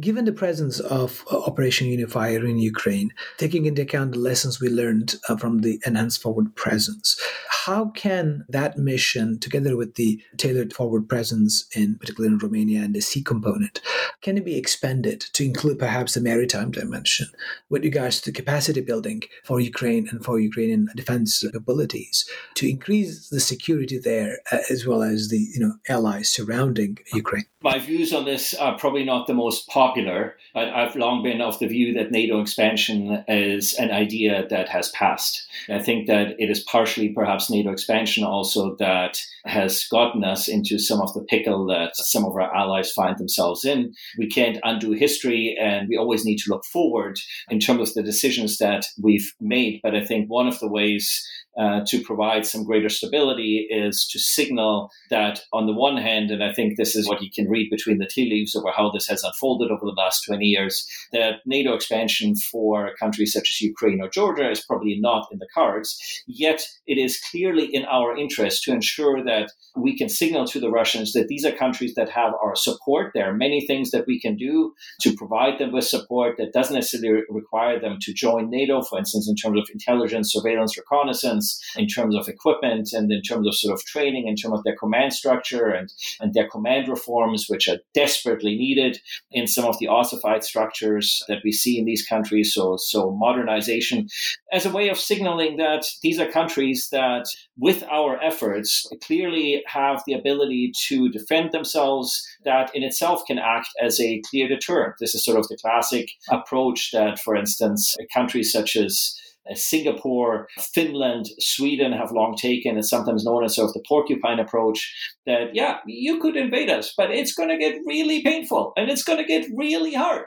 Given 0.00 0.24
the 0.24 0.32
presence 0.32 0.78
of 0.78 1.24
Operation 1.32 1.88
Unifier 1.88 2.44
in 2.44 2.58
Ukraine, 2.58 3.12
taking 3.38 3.66
into 3.66 3.82
account 3.82 4.12
the 4.12 4.18
lessons 4.18 4.60
we 4.60 4.68
learned 4.68 5.16
uh, 5.28 5.36
from 5.36 5.62
the 5.62 5.80
enhanced 5.84 6.22
forward 6.22 6.54
presence. 6.54 7.20
How 7.64 7.86
can 7.86 8.44
that 8.48 8.78
mission, 8.78 9.40
together 9.40 9.76
with 9.76 9.96
the 9.96 10.22
tailored 10.36 10.72
forward 10.72 11.08
presence 11.08 11.66
in 11.74 11.96
particular 11.96 12.28
in 12.28 12.38
Romania 12.38 12.82
and 12.82 12.94
the 12.94 13.00
sea 13.00 13.22
component, 13.22 13.80
can 14.20 14.38
it 14.38 14.44
be 14.44 14.56
expanded 14.56 15.20
to 15.32 15.44
include 15.44 15.78
perhaps 15.78 16.14
the 16.14 16.20
maritime 16.20 16.70
dimension 16.70 17.26
with 17.68 17.82
regards 17.82 18.20
to 18.20 18.32
capacity 18.32 18.80
building 18.80 19.22
for 19.44 19.60
Ukraine 19.60 20.08
and 20.10 20.24
for 20.24 20.38
Ukrainian 20.38 20.88
defense 20.94 21.40
capabilities 21.40 22.28
to 22.54 22.68
increase 22.68 23.28
the 23.28 23.40
security 23.40 23.98
there 23.98 24.38
uh, 24.52 24.58
as 24.70 24.86
well 24.86 25.02
as 25.02 25.28
the 25.30 25.38
you 25.38 25.60
know 25.60 25.74
allies 25.88 26.28
surrounding 26.28 26.98
Ukraine? 27.12 27.46
My 27.62 27.78
views 27.78 28.12
on 28.12 28.24
this 28.24 28.54
are 28.54 28.78
probably 28.78 29.04
not 29.04 29.26
the 29.26 29.34
most 29.34 29.63
popular, 29.68 30.36
I've 30.54 30.96
long 30.96 31.22
been 31.22 31.40
of 31.40 31.58
the 31.58 31.66
view 31.66 31.92
that 31.94 32.10
NATO 32.10 32.40
expansion 32.40 33.24
is 33.28 33.74
an 33.74 33.90
idea 33.90 34.46
that 34.50 34.68
has 34.68 34.90
passed. 34.90 35.46
I 35.68 35.78
think 35.80 36.06
that 36.06 36.36
it 36.38 36.50
is 36.50 36.62
partially 36.64 37.10
perhaps 37.10 37.50
NATO 37.50 37.70
expansion 37.70 38.24
also 38.24 38.76
that 38.76 39.20
has 39.44 39.84
gotten 39.90 40.24
us 40.24 40.48
into 40.48 40.78
some 40.78 41.00
of 41.00 41.12
the 41.12 41.22
pickle 41.22 41.66
that 41.66 41.96
some 41.96 42.24
of 42.24 42.32
our 42.32 42.54
allies 42.54 42.92
find 42.92 43.18
themselves 43.18 43.64
in. 43.64 43.92
We 44.18 44.28
can't 44.28 44.58
undo 44.62 44.92
history 44.92 45.56
and 45.60 45.88
we 45.88 45.96
always 45.96 46.24
need 46.24 46.38
to 46.38 46.50
look 46.50 46.64
forward 46.64 47.18
in 47.50 47.60
terms 47.60 47.90
of 47.90 47.94
the 47.94 48.02
decisions 48.02 48.58
that 48.58 48.86
we've 49.02 49.32
made. 49.40 49.80
But 49.82 49.94
I 49.94 50.04
think 50.04 50.28
one 50.28 50.46
of 50.46 50.58
the 50.60 50.68
ways 50.68 51.26
uh, 51.58 51.80
to 51.86 52.02
provide 52.02 52.44
some 52.44 52.64
greater 52.64 52.88
stability 52.88 53.68
is 53.70 54.08
to 54.08 54.18
signal 54.18 54.90
that, 55.10 55.42
on 55.52 55.66
the 55.66 55.72
one 55.72 55.96
hand, 55.96 56.30
and 56.30 56.42
I 56.42 56.52
think 56.52 56.76
this 56.76 56.96
is 56.96 57.08
what 57.08 57.22
you 57.22 57.30
can 57.32 57.48
read 57.48 57.70
between 57.70 57.98
the 57.98 58.08
tea 58.08 58.28
leaves 58.28 58.56
over 58.56 58.72
how 58.74 58.90
this 58.90 59.06
has 59.08 59.22
unfolded 59.22 59.70
over 59.70 59.84
the 59.84 59.94
last 59.96 60.24
20 60.26 60.44
years, 60.44 60.86
that 61.12 61.40
NATO 61.46 61.74
expansion 61.74 62.34
for 62.34 62.90
countries 62.98 63.32
such 63.32 63.50
as 63.50 63.60
Ukraine 63.60 64.00
or 64.00 64.08
Georgia 64.08 64.50
is 64.50 64.64
probably 64.64 64.98
not 65.00 65.28
in 65.30 65.38
the 65.38 65.48
cards. 65.54 65.96
Yet 66.26 66.66
it 66.86 66.98
is 66.98 67.20
clearly 67.30 67.66
in 67.66 67.84
our 67.84 68.16
interest 68.16 68.64
to 68.64 68.72
ensure 68.72 69.24
that 69.24 69.52
we 69.76 69.96
can 69.96 70.08
signal 70.08 70.46
to 70.46 70.60
the 70.60 70.70
Russians 70.70 71.12
that 71.12 71.28
these 71.28 71.44
are 71.44 71.52
countries 71.52 71.94
that 71.94 72.08
have 72.08 72.32
our 72.42 72.56
support. 72.56 73.12
There 73.14 73.28
are 73.28 73.34
many 73.34 73.64
things 73.66 73.92
that 73.92 74.06
we 74.06 74.20
can 74.20 74.36
do 74.36 74.72
to 75.02 75.14
provide 75.14 75.58
them 75.58 75.72
with 75.72 75.84
support 75.84 76.36
that 76.38 76.52
doesn't 76.52 76.74
necessarily 76.74 77.22
require 77.28 77.80
them 77.80 77.98
to 78.02 78.12
join 78.12 78.50
NATO, 78.50 78.82
for 78.82 78.98
instance, 78.98 79.28
in 79.28 79.36
terms 79.36 79.58
of 79.58 79.68
intelligence, 79.72 80.32
surveillance, 80.32 80.76
reconnaissance 80.76 81.43
in 81.76 81.86
terms 81.86 82.16
of 82.16 82.28
equipment 82.28 82.92
and 82.92 83.10
in 83.10 83.22
terms 83.22 83.46
of 83.46 83.54
sort 83.54 83.74
of 83.74 83.84
training, 83.84 84.28
in 84.28 84.36
terms 84.36 84.58
of 84.58 84.64
their 84.64 84.76
command 84.76 85.12
structure 85.12 85.68
and, 85.70 85.92
and 86.20 86.34
their 86.34 86.48
command 86.48 86.88
reforms, 86.88 87.46
which 87.48 87.68
are 87.68 87.78
desperately 87.94 88.56
needed 88.56 89.00
in 89.30 89.46
some 89.46 89.64
of 89.64 89.78
the 89.78 89.88
ossified 89.88 90.44
structures 90.44 91.24
that 91.28 91.38
we 91.44 91.52
see 91.52 91.78
in 91.78 91.84
these 91.84 92.06
countries. 92.06 92.52
So, 92.54 92.76
so 92.76 93.10
modernization 93.10 94.08
as 94.52 94.64
a 94.64 94.70
way 94.70 94.88
of 94.88 94.98
signaling 94.98 95.56
that 95.56 95.84
these 96.02 96.18
are 96.20 96.30
countries 96.30 96.88
that, 96.92 97.24
with 97.56 97.82
our 97.90 98.22
efforts, 98.22 98.86
clearly 99.02 99.62
have 99.66 100.02
the 100.06 100.14
ability 100.14 100.72
to 100.86 101.08
defend 101.10 101.50
themselves, 101.50 102.24
that 102.44 102.74
in 102.74 102.82
itself 102.82 103.22
can 103.26 103.38
act 103.38 103.68
as 103.82 104.00
a 104.00 104.22
clear 104.30 104.48
deterrent. 104.48 104.94
This 105.00 105.14
is 105.14 105.24
sort 105.24 105.38
of 105.38 105.48
the 105.48 105.58
classic 105.60 106.08
approach 106.30 106.90
that, 106.92 107.18
for 107.18 107.34
instance, 107.34 107.96
countries 108.12 108.52
such 108.52 108.76
as 108.76 109.18
Singapore, 109.54 110.48
Finland, 110.74 111.26
Sweden 111.38 111.92
have 111.92 112.12
long 112.12 112.36
taken. 112.36 112.78
It's 112.78 112.88
sometimes 112.88 113.24
known 113.24 113.44
as 113.44 113.54
sort 113.54 113.68
of 113.68 113.74
the 113.74 113.84
porcupine 113.86 114.40
approach 114.40 114.92
that, 115.26 115.54
yeah, 115.54 115.78
you 115.86 116.18
could 116.18 116.36
invade 116.36 116.70
us, 116.70 116.94
but 116.96 117.10
it's 117.10 117.34
going 117.34 117.50
to 117.50 117.58
get 117.58 117.80
really 117.86 118.22
painful 118.22 118.72
and 118.76 118.90
it's 118.90 119.02
going 119.02 119.18
to 119.18 119.24
get 119.24 119.46
really 119.54 119.94
hard. 119.94 120.26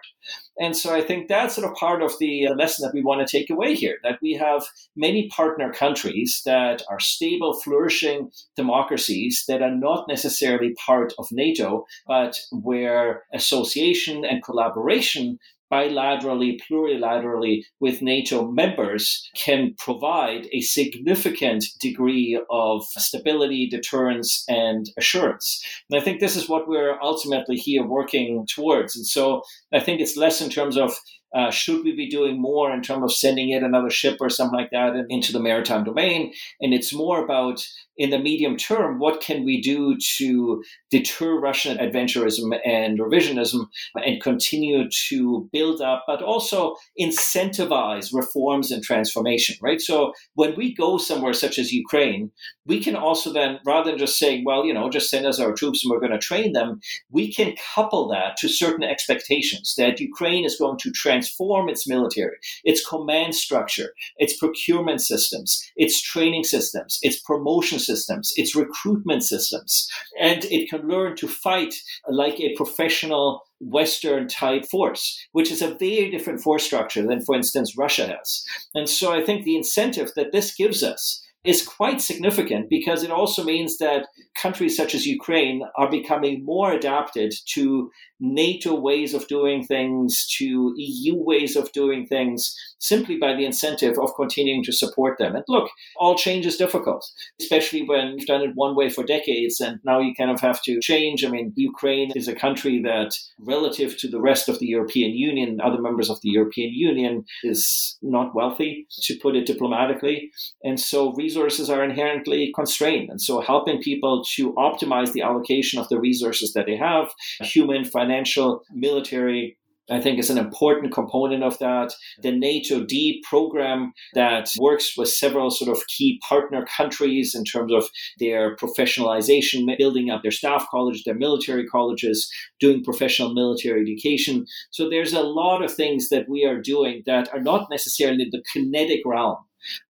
And 0.60 0.76
so 0.76 0.94
I 0.94 1.02
think 1.02 1.28
that's 1.28 1.56
sort 1.56 1.70
of 1.70 1.76
part 1.76 2.02
of 2.02 2.14
the 2.20 2.48
uh, 2.48 2.56
lesson 2.56 2.84
that 2.84 2.94
we 2.94 3.04
want 3.04 3.26
to 3.26 3.38
take 3.38 3.50
away 3.50 3.76
here 3.76 3.98
that 4.04 4.20
we 4.22 4.34
have 4.34 4.64
many 4.96 5.30
partner 5.30 5.72
countries 5.72 6.42
that 6.46 6.82
are 6.90 7.00
stable, 7.00 7.60
flourishing 7.60 8.32
democracies 8.56 9.44
that 9.48 9.62
are 9.62 9.76
not 9.76 10.08
necessarily 10.08 10.74
part 10.84 11.14
of 11.20 11.28
NATO, 11.32 11.86
but 12.08 12.36
where 12.52 13.24
association 13.34 14.26
and 14.26 14.44
collaboration 14.44 15.38
bilaterally, 15.72 16.60
plurilaterally 16.60 17.64
with 17.80 18.02
NATO 18.02 18.50
members 18.50 19.30
can 19.36 19.74
provide 19.78 20.48
a 20.54 20.62
significant 20.62 21.66
degree 21.80 22.40
of 22.50 22.86
stability, 22.86 23.68
deterrence, 23.70 24.44
and 24.48 24.90
assurance. 24.98 25.64
And 25.90 26.00
I 26.00 26.04
think 26.04 26.20
this 26.20 26.36
is 26.36 26.50
what 26.50 26.68
we're 26.68 27.00
ultimately 27.02 27.56
here 27.56 27.86
working 27.86 28.46
towards. 28.54 28.96
And 28.96 29.06
so 29.06 29.42
I 29.74 29.80
think 29.80 30.00
it's 30.00 30.18
less 30.18 30.42
in 30.42 30.50
terms 30.50 30.78
of 30.78 30.96
uh, 31.36 31.52
should 31.52 31.84
we 31.84 31.96
be 31.96 32.10
doing 32.10 32.42
more 32.42 32.74
in 32.74 32.82
terms 32.82 33.04
of 33.04 33.14
sending 33.14 33.50
in 33.50 33.64
another 33.64 33.90
ship 33.90 34.18
or 34.22 34.30
something 34.30 34.58
like 34.58 34.72
that 34.72 34.94
into 35.10 35.34
the 35.34 35.40
maritime 35.40 35.84
domain? 35.84 36.34
And 36.62 36.74
it's 36.74 36.94
more 36.94 37.24
about 37.24 37.66
in 37.98 38.10
the 38.10 38.20
medium 38.20 38.58
term, 38.58 39.00
what 39.00 39.22
can 39.22 39.44
we 39.44 39.62
do 39.62 39.98
to 40.18 40.64
deter 40.92 41.40
Russian 41.40 41.78
adventurism 41.78 42.58
and 42.66 43.00
revisionism 43.00 43.68
and 43.96 44.22
continue 44.22 44.88
to 45.10 45.50
build 45.52 45.82
up, 45.82 46.04
but 46.08 46.22
also 46.22 46.76
incentivize 47.00 48.14
reforms 48.14 48.72
and 48.72 48.84
transformation, 48.84 49.56
right? 49.62 49.82
So 49.82 50.14
when 50.36 50.56
we 50.56 50.74
go 50.74 50.98
somewhere 50.98 51.34
such 51.34 51.58
as 51.58 51.72
Ukraine, 51.72 52.32
we 52.66 52.84
can 52.84 52.96
also 52.96 53.32
then, 53.34 53.60
rather 53.66 53.92
than 53.92 54.00
just 54.00 54.20
saying, 54.20 54.44
well, 54.46 54.66
you 54.66 54.74
know, 54.74 54.90
just 54.90 55.10
send 55.10 55.26
us 55.26 55.40
our 55.40 55.54
troops 55.54 55.84
and 55.84 55.92
we're 55.92 56.00
going 56.00 56.12
to 56.12 56.20
train 56.20 56.54
them, 56.54 56.80
we 57.10 57.34
can 57.34 57.56
couple 57.74 58.08
that 58.10 58.38
to 58.38 58.48
certain 58.48 58.84
expectations 58.84 59.76
that 59.78 60.00
Ukraine 60.00 60.46
is 60.46 60.58
going 60.58 60.78
to 60.80 60.92
transform 60.92 61.70
its 61.70 61.88
military, 61.88 62.38
its 62.64 62.86
command 62.86 63.36
structure, 63.36 63.94
its 64.18 64.38
procurement 64.38 65.02
systems, 65.02 65.70
its 65.76 66.02
training 66.02 66.44
systems, 66.44 67.00
its 67.02 67.20
promotion 67.20 67.80
systems, 67.88 68.34
its 68.36 68.56
recruitment 68.56 69.24
systems, 69.24 69.90
and 70.20 70.46
it 70.46 70.70
can 70.70 70.88
learn 70.88 71.16
to 71.16 71.28
fight 71.28 71.74
like 72.08 72.40
a 72.40 72.54
professional 72.56 73.42
Western 73.60 74.28
type 74.28 74.66
force, 74.70 75.28
which 75.32 75.52
is 75.52 75.62
a 75.62 75.74
very 75.74 76.12
different 76.12 76.42
force 76.42 76.64
structure 76.64 77.06
than, 77.08 77.22
for 77.22 77.36
instance, 77.36 77.78
Russia 77.78 78.08
has. 78.08 78.44
And 78.76 78.88
so 78.88 79.12
I 79.12 79.24
think 79.24 79.44
the 79.44 79.56
incentive 79.56 80.12
that 80.16 80.32
this 80.32 80.54
gives 80.54 80.84
us 80.84 81.24
is 81.48 81.66
quite 81.66 82.02
significant 82.02 82.70
because 82.70 83.04
it 83.04 83.12
also 83.12 83.44
means 83.44 83.78
that 83.78 84.08
countries 84.36 84.76
such 84.76 84.94
as 84.94 85.06
Ukraine 85.06 85.64
are 85.78 85.90
becoming 85.90 86.44
more 86.44 86.72
adapted 86.72 87.34
to 87.54 87.90
NATO 88.20 88.74
ways 88.80 89.14
of 89.14 89.28
doing 89.28 89.64
things, 89.64 90.28
to 90.38 90.74
EU 90.76 91.16
ways 91.16 91.56
of 91.56 91.72
doing 91.72 92.06
things, 92.06 92.56
simply 92.80 93.18
by 93.18 93.34
the 93.36 93.46
incentive 93.46 93.98
of 94.00 94.16
continuing 94.16 94.64
to 94.64 94.72
support 94.72 95.18
them. 95.18 95.36
And 95.36 95.46
look, 95.48 95.70
all 95.98 96.16
change 96.16 96.46
is 96.46 96.58
difficult, 96.58 97.06
especially 97.40 97.84
when 97.84 98.16
you've 98.18 98.28
done 98.28 98.42
it 98.42 98.56
one 98.56 98.76
way 98.76 98.90
for 98.90 99.04
decades 99.04 99.62
and 99.62 99.80
now 99.84 100.00
you 100.00 100.14
kind 100.16 100.32
of 100.32 100.42
have 100.42 100.62
to 100.64 100.80
change. 100.82 101.24
I 101.24 101.30
mean, 101.30 101.54
Ukraine 101.56 102.12
is 102.16 102.28
a 102.28 102.36
country 102.36 102.82
that, 102.84 103.16
relative 103.40 103.98
to 104.00 104.08
the 104.10 104.22
rest 104.22 104.50
of 104.50 104.60
the 104.60 104.68
European 104.68 105.12
Union, 105.12 105.62
other 105.62 105.82
members 105.82 106.10
of 106.10 106.20
the 106.22 106.30
European 106.30 106.74
Union, 106.74 107.26
is 107.44 107.98
not 108.02 108.36
wealthy, 108.36 108.88
to 109.04 109.18
put 109.18 109.36
it 109.36 109.46
diplomatically. 109.46 110.32
And 110.64 110.80
so 110.80 111.14
resources 111.14 111.37
are 111.70 111.84
inherently 111.84 112.52
constrained. 112.56 113.10
And 113.10 113.22
so 113.22 113.42
helping 113.42 113.82
people 113.82 114.24
to 114.36 114.54
optimize 114.54 115.12
the 115.12 115.22
allocation 115.22 115.80
of 115.80 115.90
the 115.90 116.00
resources 116.00 116.54
that 116.54 116.66
they 116.66 116.76
have, 116.78 117.10
human, 117.42 117.86
financial, 117.86 118.64
military, 118.74 119.58
I 119.90 120.02
think 120.02 120.20
is 120.20 120.30
an 120.30 120.38
important 120.38 120.94
component 120.94 121.44
of 121.44 121.58
that. 121.60 121.94
The 122.22 122.34
NATO 122.34 122.84
D 122.84 123.24
program 123.26 123.94
that 124.16 124.52
works 124.60 124.98
with 124.98 125.08
several 125.08 125.50
sort 125.50 125.72
of 125.72 125.88
key 125.88 126.20
partner 126.28 126.66
countries 126.66 127.34
in 127.34 127.46
terms 127.46 127.72
of 127.72 127.88
their 128.20 128.58
professionalization, 128.58 129.78
building 129.78 130.10
up 130.10 130.24
their 130.24 130.32
staff 130.32 130.68
college, 130.70 131.04
their 131.06 131.16
military 131.16 131.66
colleges, 131.66 132.30
doing 132.60 132.84
professional 132.84 133.34
military 133.34 133.82
education. 133.82 134.46
So 134.72 134.90
there's 134.90 135.14
a 135.14 135.22
lot 135.22 135.64
of 135.64 135.74
things 135.74 136.10
that 136.10 136.28
we 136.28 136.44
are 136.44 136.60
doing 136.60 137.04
that 137.06 137.34
are 137.34 137.42
not 137.42 137.70
necessarily 137.70 138.28
the 138.30 138.44
kinetic 138.52 139.02
realm, 139.06 139.38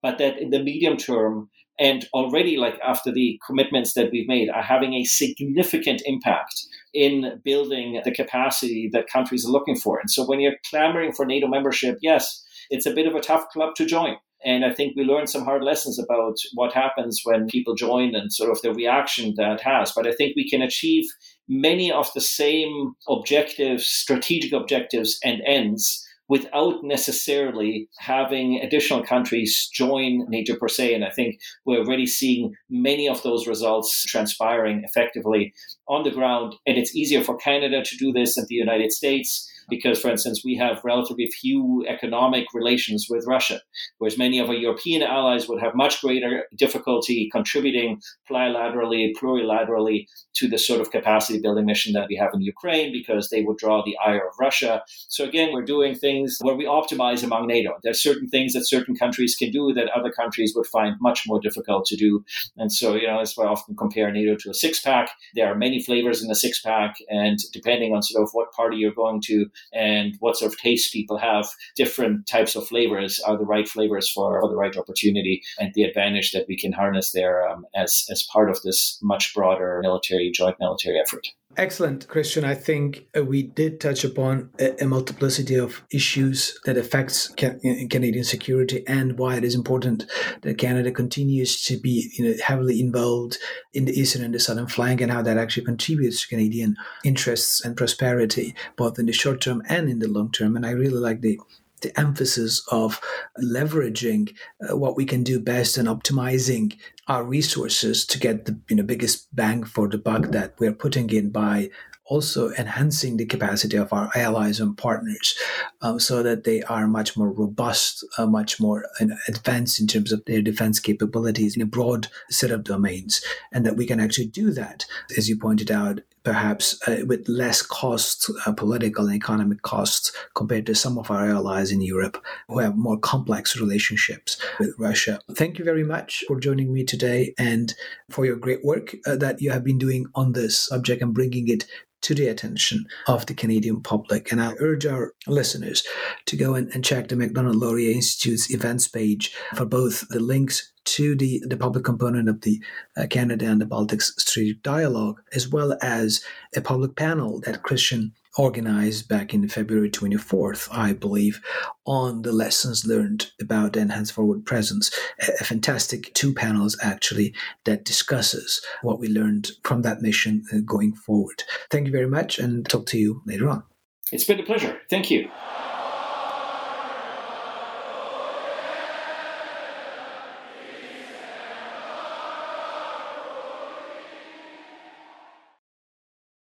but 0.02 0.18
that 0.18 0.38
in 0.38 0.50
the 0.50 0.64
medium 0.64 0.98
term 0.98 1.50
and 1.80 2.08
already 2.14 2.58
like 2.58 2.80
after 2.84 3.12
the 3.12 3.40
commitments 3.46 3.94
that 3.94 4.10
we've 4.12 4.28
made 4.28 4.50
are 4.50 4.64
having 4.64 4.94
a 4.94 5.04
significant 5.04 6.02
impact 6.06 6.66
in 6.94 7.40
building 7.44 8.02
the 8.04 8.12
capacity 8.12 8.90
that 8.92 9.10
countries 9.10 9.46
are 9.46 9.52
looking 9.52 9.76
for 9.76 10.00
and 10.00 10.10
so 10.10 10.26
when 10.26 10.40
you're 10.40 10.56
clamoring 10.70 11.12
for 11.12 11.26
nato 11.26 11.48
membership 11.48 11.98
yes 12.02 12.44
it's 12.70 12.86
a 12.86 12.94
bit 12.94 13.08
of 13.08 13.16
a 13.16 13.22
tough 13.22 13.48
club 13.50 13.76
to 13.76 13.86
join 13.86 14.18
and 14.46 14.64
I 14.64 14.72
think 14.72 14.96
we 14.96 15.04
learned 15.04 15.30
some 15.30 15.44
hard 15.44 15.64
lessons 15.64 15.98
about 15.98 16.38
what 16.54 16.74
happens 16.74 17.22
when 17.24 17.48
people 17.48 17.76
join 17.76 18.14
and 18.16 18.32
sort 18.32 18.52
of 18.52 18.62
the 18.62 18.74
reaction 18.74 19.34
that 19.36 19.62
has. 19.62 19.92
But 19.96 20.08
I 20.08 20.12
think 20.12 20.36
we 20.36 20.48
can 20.48 20.62
achieve 20.62 21.06
many 21.48 21.92
of 21.92 22.14
the 22.14 22.22
same 22.22 22.94
objectives, 23.10 23.88
strategic 23.88 24.54
objectives, 24.54 25.18
and 25.24 25.42
ends 25.46 26.07
without 26.30 26.84
necessarily 26.84 27.90
having 28.00 28.60
additional 28.62 29.04
countries 29.04 29.70
join 29.74 30.26
NATO 30.30 30.56
per 30.56 30.68
se. 30.68 30.94
And 30.94 31.06
I 31.06 31.10
think 31.10 31.40
we're 31.66 31.80
already 31.80 32.06
seeing 32.06 32.54
many 32.70 33.08
of 33.08 33.24
those 33.24 33.48
results 33.48 34.04
transpiring 34.06 34.84
effectively 34.84 35.54
on 35.88 36.04
the 36.04 36.12
ground. 36.12 36.56
And 36.66 36.78
it's 36.78 36.96
easier 36.96 37.24
for 37.24 37.38
Canada 37.38 37.84
to 37.84 37.98
do 37.98 38.12
this 38.12 38.36
than 38.36 38.46
the 38.48 38.56
United 38.56 38.92
States 38.92 39.50
because, 39.70 40.00
for 40.00 40.10
instance, 40.10 40.42
we 40.44 40.56
have 40.56 40.82
relatively 40.84 41.28
few 41.28 41.86
economic 41.88 42.46
relations 42.54 43.08
with 43.10 43.26
Russia, 43.28 43.62
whereas 43.98 44.18
many 44.18 44.40
of 44.40 44.50
our 44.50 44.56
European 44.56 45.02
allies 45.02 45.48
would 45.48 45.62
have 45.62 45.76
much 45.76 46.02
greater 46.02 46.46
difficulty 46.56 47.30
contributing 47.32 48.02
bilaterally, 48.30 49.12
plurilaterally 49.16 50.06
to 50.36 50.48
the 50.48 50.58
sort 50.58 50.82
of 50.82 50.92
capacity 50.92 51.40
building 51.40 51.66
mission 51.66 51.94
that 51.94 52.08
we 52.10 52.16
have 52.16 52.32
in 52.34 52.42
Ukraine 52.42 52.92
because 52.92 53.30
they 53.30 53.42
would 53.42 53.58
draw 53.58 53.84
the 53.84 53.98
ire 54.06 54.28
of 54.28 54.34
Russia. 54.40 54.84
So 55.10 55.24
again, 55.26 55.52
we're 55.52 55.64
doing 55.64 55.96
things 55.96 56.38
where 56.42 56.56
we 56.56 56.66
optimize 56.66 57.24
among 57.24 57.48
NATO. 57.48 57.78
There 57.84 57.92
are 57.92 57.96
certain 57.96 58.30
things 58.30 58.54
that 58.54 58.68
certain 58.68 58.96
countries 58.96 59.36
can 59.36 59.52
do 59.52 59.74
that 59.74 59.90
other 59.90 60.12
countries 60.12 60.54
would 60.56 60.68
find 60.68 60.96
much 61.02 61.24
more 61.28 61.40
difficult 61.40 61.86
to 61.86 61.96
do. 61.96 62.24
And 62.58 62.72
so, 62.72 62.96
you 62.96 63.08
know, 63.08 63.18
that's 63.18 63.38
why 63.38 63.46
I 63.46 63.50
often 63.50 63.76
compare 63.76 64.12
NATO 64.12 64.36
to 64.36 64.50
a 64.52 64.54
six 64.54 64.80
pack. 64.80 65.10
There 65.36 65.48
are 65.48 65.56
many 65.56 65.82
flavors 65.82 66.22
in 66.22 66.28
the 66.28 66.36
six 66.36 66.62
pack, 66.62 66.96
and 67.10 67.40
depending 67.52 67.94
on 67.94 68.04
sort 68.04 68.24
of 68.24 68.30
what 68.34 68.52
party 68.52 68.78
you're 68.78 68.92
going 68.92 69.22
to, 69.26 69.48
and 69.74 70.16
what 70.20 70.38
sort 70.38 70.52
of 70.52 70.60
taste 70.60 70.94
people 70.94 71.18
have, 71.18 71.48
different 71.76 72.28
types 72.28 72.56
of 72.56 72.68
flavors 72.68 73.20
are 73.20 73.38
the 73.38 73.46
right 73.46 73.68
flavors 73.68 74.10
for, 74.10 74.40
for 74.42 74.50
the 74.50 74.56
right 74.56 74.76
opportunity 74.78 75.42
and 75.60 75.74
the 75.74 75.84
advantage 75.84 76.32
that 76.32 76.46
we 76.48 76.58
can 76.58 76.72
harness 76.72 77.12
there 77.12 77.48
um, 77.48 77.66
as, 77.76 78.06
as 78.10 78.24
part 78.24 78.50
of 78.50 78.62
this 78.64 79.00
much 79.02 79.34
broader 79.34 79.80
military, 79.82 80.32
joint 80.32 80.58
military 80.60 81.00
effort. 81.00 81.28
Excellent, 81.58 82.08
Christian. 82.08 82.46
I 82.46 82.54
think 82.54 83.08
uh, 83.18 83.24
we 83.26 83.42
did 83.42 83.82
touch 83.82 84.04
upon 84.04 84.52
a, 84.60 84.86
multiplicity 84.86 85.56
of 85.56 85.82
issues 85.92 86.60
that 86.66 86.78
affects 86.78 87.30
Canadian 87.30 88.24
security 88.24 88.84
and 88.88 89.18
why 89.18 89.38
it 89.38 89.44
is 89.44 89.56
important 89.56 90.06
that 90.44 90.60
Canada 90.60 90.92
continues 90.92 91.64
to 91.64 91.78
be 91.78 92.12
you 92.14 92.26
know, 92.26 92.36
heavily 92.46 92.80
involved 92.80 93.40
in 93.74 93.86
the 93.86 94.00
eastern 94.00 94.24
and 94.24 94.36
the 94.36 94.40
southern 94.40 94.68
flank 94.68 95.02
and 95.02 95.12
how 95.12 95.24
that 95.24 95.40
actually 95.40 95.66
contributes 95.66 96.22
to 96.22 96.28
Canadian 96.28 96.78
interests 97.04 97.66
and 97.66 97.76
prosperity, 97.76 98.54
both 98.76 99.00
in 99.00 99.08
the 99.08 99.12
short 99.12 99.42
term 99.42 99.64
and 99.68 99.90
in 99.90 99.98
the 99.98 100.08
long 100.08 100.32
term. 100.32 100.56
And 100.56 100.66
I 100.66 100.72
really 100.72 101.00
like 101.00 101.22
the 101.22 101.40
the 101.82 102.00
emphasis 102.00 102.66
of 102.72 103.00
leveraging 103.40 104.34
uh, 104.68 104.76
what 104.76 104.96
we 104.96 105.06
can 105.06 105.24
do 105.24 105.40
best 105.40 105.78
and 105.78 105.88
optimizing 105.88 106.76
our 107.08 107.24
resources 107.24 108.06
to 108.06 108.20
get 108.20 108.46
the 108.46 108.60
you 108.70 108.76
know 108.76 108.84
biggest 108.84 109.34
bang 109.36 109.64
for 109.64 109.88
the 109.88 109.98
buck 109.98 110.32
that 110.32 110.54
we're 110.60 110.74
putting 110.74 111.10
in 111.10 111.30
by 111.30 111.70
also 112.08 112.52
enhancing 112.52 113.18
the 113.18 113.26
capacity 113.26 113.78
of 113.78 113.92
our 113.92 114.10
allies 114.16 114.60
and 114.60 114.78
partners 114.78 115.38
um, 115.82 116.00
so 116.00 116.24
that 116.24 116.44
they 116.44 116.64
are 116.64 116.88
much 116.88 117.18
more 117.18 117.32
robust, 117.32 118.06
uh, 118.18 118.26
much 118.26 118.60
more 118.60 118.86
advanced 119.28 119.80
in 119.80 119.88
terms 119.88 120.12
of 120.12 120.24
their 120.26 120.42
defense 120.42 120.80
capabilities 120.80 121.56
in 121.56 121.62
a 121.62 121.66
broad 121.66 122.08
set 122.30 122.52
of 122.52 122.64
domains, 122.64 123.22
and 123.52 123.66
that 123.66 123.76
we 123.76 123.86
can 123.86 124.00
actually 124.00 124.28
do 124.28 124.52
that, 124.52 124.86
as 125.18 125.28
you 125.28 125.38
pointed 125.38 125.70
out, 125.70 126.00
perhaps 126.28 126.78
uh, 126.90 127.06
with 127.06 127.26
less 127.30 127.62
costs, 127.62 128.30
uh, 128.46 128.52
political 128.52 129.06
and 129.06 129.16
economic 129.16 129.62
costs, 129.62 130.12
compared 130.36 130.66
to 130.66 130.76
some 130.76 130.98
of 130.98 131.10
our 131.10 131.30
allies 131.30 131.72
in 131.72 131.80
Europe 131.80 132.22
who 132.50 132.60
have 132.60 132.76
more 132.76 133.00
complex 133.00 133.56
relationships 133.56 134.38
with 134.60 134.76
Russia. 134.78 135.22
Thank 135.36 135.58
you 135.58 135.64
very 135.64 135.86
much 135.86 136.26
for 136.28 136.38
joining 136.38 136.74
me 136.74 136.84
today 136.84 137.34
and 137.38 137.74
for 138.10 138.26
your 138.26 138.36
great 138.36 138.62
work 138.66 138.94
uh, 139.06 139.16
that 139.16 139.42
you 139.42 139.52
have 139.52 139.64
been 139.64 139.78
doing 139.78 140.06
on 140.16 140.34
this 140.34 140.60
subject 140.60 141.02
and 141.02 141.14
bringing 141.14 141.48
it 141.48 141.66
to 142.02 142.14
the 142.14 142.28
attention 142.28 142.86
of 143.08 143.26
the 143.28 143.34
Canadian 143.34 143.82
public. 143.82 144.30
And 144.30 144.42
I 144.42 144.52
urge 144.60 144.86
our 144.86 145.14
listeners 145.28 145.82
to 146.26 146.36
go 146.36 146.56
and, 146.56 146.70
and 146.74 146.84
check 146.84 147.08
the 147.08 147.16
Macdonald 147.16 147.56
Laurier 147.56 147.92
Institute's 147.92 148.54
events 148.54 148.90
page 148.90 149.34
for 149.56 149.64
both 149.66 150.06
the 150.10 150.20
links 150.20 150.74
to 150.88 151.16
the, 151.16 151.44
the 151.46 151.58
public 151.58 151.84
component 151.84 152.30
of 152.30 152.42
the 152.42 152.62
uh, 152.96 153.06
Canada 153.10 153.46
and 153.46 153.62
the 153.62 153.66
Baltics 153.66 154.20
Strategic 154.20 154.64
Dialogue, 154.64 155.22
as 155.34 155.48
well 155.48 155.78
as 155.82 156.24
a 156.56 156.62
public 156.62 156.96
panel 156.96 157.42
that 157.42 157.64
Christian 157.64 158.14
organized 158.38 159.10
back 159.10 159.34
in 159.34 159.48
February 159.50 159.90
24th, 159.90 160.70
I 160.72 160.94
believe, 160.94 161.42
on 161.86 162.22
the 162.22 162.32
lessons 162.32 162.86
learned 162.86 163.32
about 163.42 163.76
enhanced 163.76 164.14
forward 164.14 164.46
presence. 164.46 164.92
A, 165.20 165.44
fantastic 165.44 166.14
two 166.14 166.34
panels, 166.34 166.78
actually, 166.82 167.34
that 167.66 167.84
discusses 167.84 168.62
what 168.82 169.00
we 169.00 169.08
learned 169.08 169.52
from 169.64 169.82
that 169.82 170.02
mission 170.02 170.44
uh, 170.54 170.60
going 170.66 170.94
forward. 170.94 171.44
Thank 171.70 171.88
you 171.88 171.92
very 171.92 172.08
much 172.08 172.40
and 172.40 172.68
talk 172.68 172.86
to 172.88 172.98
you 172.98 173.22
later 173.26 173.50
on. 173.50 173.64
It's 174.12 174.24
been 174.24 174.40
a 174.40 174.44
pleasure. 174.44 174.80
Thank 174.90 175.12
you. 175.12 175.30